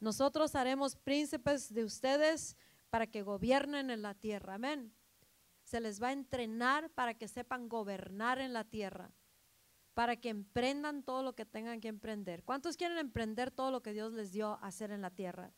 [0.00, 2.56] Nosotros haremos príncipes de ustedes
[2.90, 4.54] para que gobiernen en la tierra.
[4.54, 4.92] Amén.
[5.70, 9.12] Se les va a entrenar para que sepan gobernar en la tierra,
[9.94, 12.42] para que emprendan todo lo que tengan que emprender.
[12.42, 15.52] ¿Cuántos quieren emprender todo lo que Dios les dio a hacer en la tierra?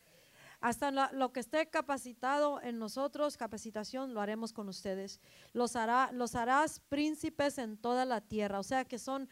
[0.61, 5.19] Hasta lo que esté capacitado en nosotros, capacitación, lo haremos con ustedes.
[5.51, 9.27] Los, hará, los harás príncipes en toda la tierra, o sea que son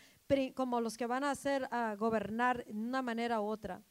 [0.56, 1.70] como los que van a hacer
[2.00, 3.84] gobernar de una manera u otra.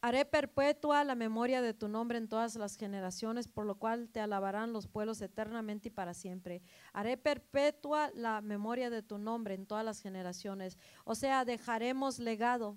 [0.00, 4.20] Haré perpetua la memoria de tu nombre en todas las generaciones, por lo cual te
[4.20, 6.62] alabarán los pueblos eternamente y para siempre.
[6.92, 10.78] Haré perpetua la memoria de tu nombre en todas las generaciones.
[11.04, 12.76] O sea, dejaremos legado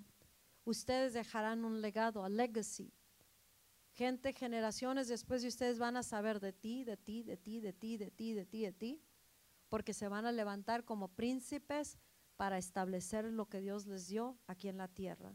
[0.64, 2.92] ustedes dejarán un legado, a legacy.
[3.92, 7.72] Gente, generaciones después de ustedes van a saber de ti, de ti, de ti, de
[7.72, 9.02] ti, de ti, de ti, de ti.
[9.68, 11.96] porque se van a levantar como príncipes
[12.36, 15.34] para establecer lo que Dios les dio aquí en la tierra.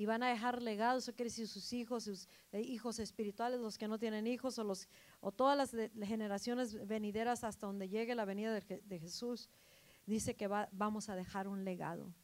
[0.00, 3.76] Y van a dejar legado, eso quiere decir sus hijos, sus eh, hijos espirituales, los
[3.76, 4.88] que no tienen hijos, o, los,
[5.20, 9.50] o todas las generaciones venideras hasta donde llegue la venida de Jesús.
[10.06, 12.14] Dice que va- vamos a dejar un legado.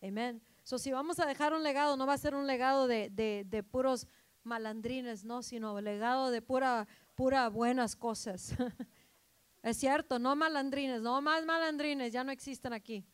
[0.00, 0.40] Amén.
[0.62, 3.44] So, si vamos a dejar un legado, no va a ser un legado de, de-
[3.46, 4.06] de puros
[4.42, 8.54] malandrines, no, sino legado de pura, pura buenas cosas.
[9.62, 13.04] es cierto, no malandrines, no más malandrines, ya no existen aquí.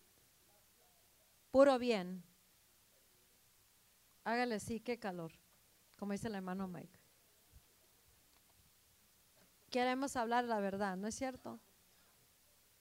[1.50, 2.22] Puro bien.
[4.26, 5.30] Hágale sí, qué calor,
[5.94, 6.98] como dice el hermano Mike.
[9.70, 11.60] Queremos hablar la verdad, ¿no es cierto?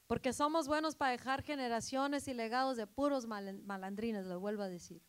[0.08, 4.70] Porque somos buenos para dejar generaciones y legados de puros mal- malandrines, lo vuelvo a
[4.70, 5.04] decir.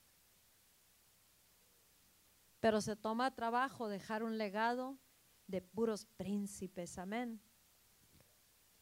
[2.61, 4.99] Pero se toma trabajo dejar un legado
[5.47, 7.41] de puros príncipes, amén.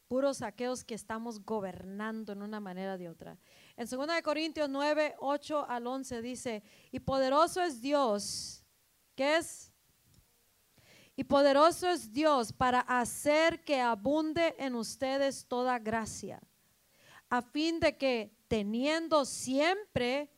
[0.09, 3.39] Puros aquellos que estamos gobernando en una manera de otra.
[3.77, 8.63] En 2 de Corintios 9, 8 al 11 dice, y poderoso es Dios,
[9.15, 9.73] ¿qué es?
[11.17, 16.41] Y poderoso es Dios para hacer que abunde en ustedes toda gracia,
[17.29, 20.31] a fin de que teniendo siempre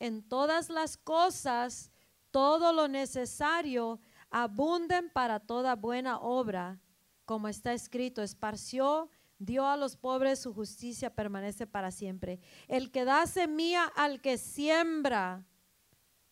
[0.00, 1.92] en todas las cosas
[2.32, 6.80] todo lo necesario, abunden para toda buena obra,
[7.26, 9.10] como está escrito, esparció,
[9.44, 12.40] dio a los pobres, su justicia permanece para siempre.
[12.68, 15.44] El que da semilla al que siembra,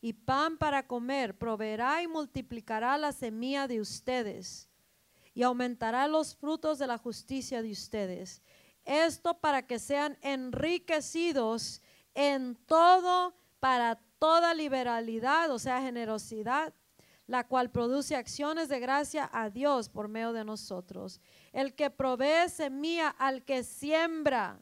[0.00, 4.68] y pan para comer, proveerá y multiplicará la semilla de ustedes
[5.34, 8.42] y aumentará los frutos de la justicia de ustedes.
[8.84, 11.82] Esto para que sean enriquecidos
[12.14, 16.74] en todo, para toda liberalidad, o sea, generosidad,
[17.26, 21.20] la cual produce acciones de gracia a Dios por medio de nosotros.
[21.53, 24.61] El que provee semilla al que siembra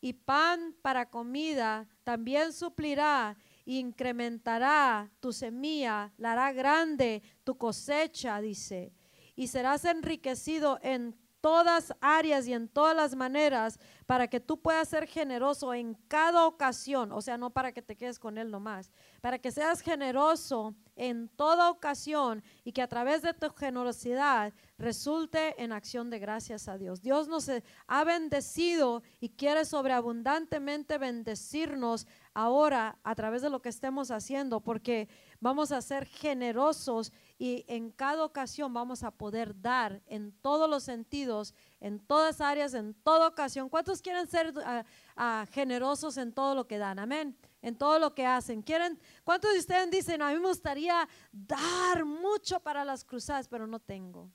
[0.00, 8.92] y pan para comida, también suplirá incrementará tu semilla, la hará grande tu cosecha, dice,
[9.36, 13.78] y serás enriquecido en todas áreas y en todas las maneras
[14.12, 17.96] para que tú puedas ser generoso en cada ocasión, o sea, no para que te
[17.96, 18.92] quedes con él nomás,
[19.22, 25.54] para que seas generoso en toda ocasión y que a través de tu generosidad resulte
[25.62, 27.00] en acción de gracias a Dios.
[27.00, 33.70] Dios nos eh, ha bendecido y quiere sobreabundantemente bendecirnos ahora a través de lo que
[33.70, 35.08] estemos haciendo, porque
[35.40, 40.84] vamos a ser generosos y en cada ocasión vamos a poder dar en todos los
[40.84, 43.68] sentidos, en todas áreas, en toda ocasión.
[43.68, 44.84] ¿Cuántos quieren ser ah,
[45.16, 47.00] ah, generosos en todo lo que dan?
[47.00, 47.36] Amén.
[47.60, 48.62] En todo lo que hacen.
[48.62, 48.96] ¿Quieren?
[49.24, 53.80] ¿Cuántos de ustedes dicen, a mí me gustaría dar mucho para las cruzadas, pero no
[53.80, 54.30] tengo?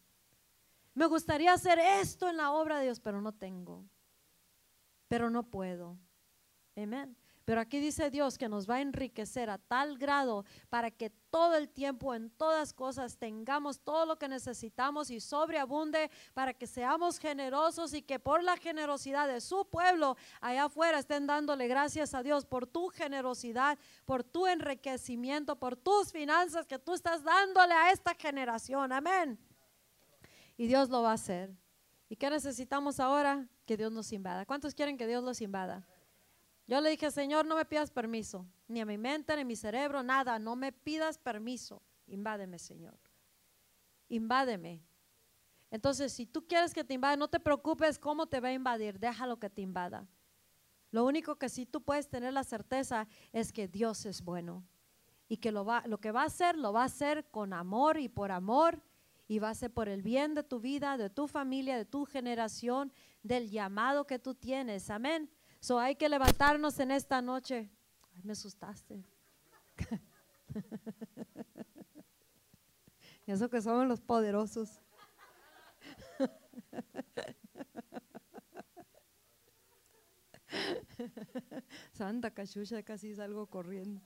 [0.93, 3.86] Me gustaría hacer esto en la obra de Dios, pero no tengo.
[5.08, 5.97] Pero no puedo.
[6.76, 7.16] Amén.
[7.48, 11.56] Pero aquí dice Dios que nos va a enriquecer a tal grado para que todo
[11.56, 17.18] el tiempo, en todas cosas, tengamos todo lo que necesitamos y sobreabunde para que seamos
[17.18, 22.22] generosos y que por la generosidad de su pueblo allá afuera estén dándole gracias a
[22.22, 27.93] Dios por tu generosidad, por tu enriquecimiento, por tus finanzas que tú estás dándole a
[27.93, 28.91] esta generación.
[28.91, 29.39] Amén.
[30.58, 31.56] Y Dios lo va a hacer.
[32.10, 33.48] ¿Y qué necesitamos ahora?
[33.66, 34.45] Que Dios nos invada.
[34.45, 35.88] ¿Cuántos quieren que Dios los invada?
[36.68, 39.55] Yo le dije, Señor, no me pidas permiso, ni a mi mente, ni a mi
[39.55, 41.82] cerebro, nada, no me pidas permiso.
[42.07, 42.99] Invádeme, Señor.
[44.09, 44.84] Invádeme.
[45.72, 48.99] Entonces, si tú quieres que te invada, no te preocupes cómo te va a invadir,
[48.99, 50.07] déjalo que te invada.
[50.91, 54.63] Lo único que sí tú puedes tener la certeza es que Dios es bueno
[55.28, 57.99] y que lo, va, lo que va a hacer, lo va a hacer con amor
[57.99, 58.82] y por amor
[59.28, 62.05] y va a ser por el bien de tu vida, de tu familia, de tu
[62.05, 62.93] generación,
[63.24, 64.89] del llamado que tú tienes.
[64.89, 65.30] Amén.
[65.60, 67.70] So hay que levantarnos en esta noche.
[68.24, 69.03] Me asustaste.
[73.26, 74.82] y eso que somos los poderosos.
[81.93, 84.01] Santa cachucha, casi salgo corriendo.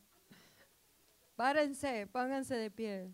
[1.36, 3.14] Párense, pónganse de pie.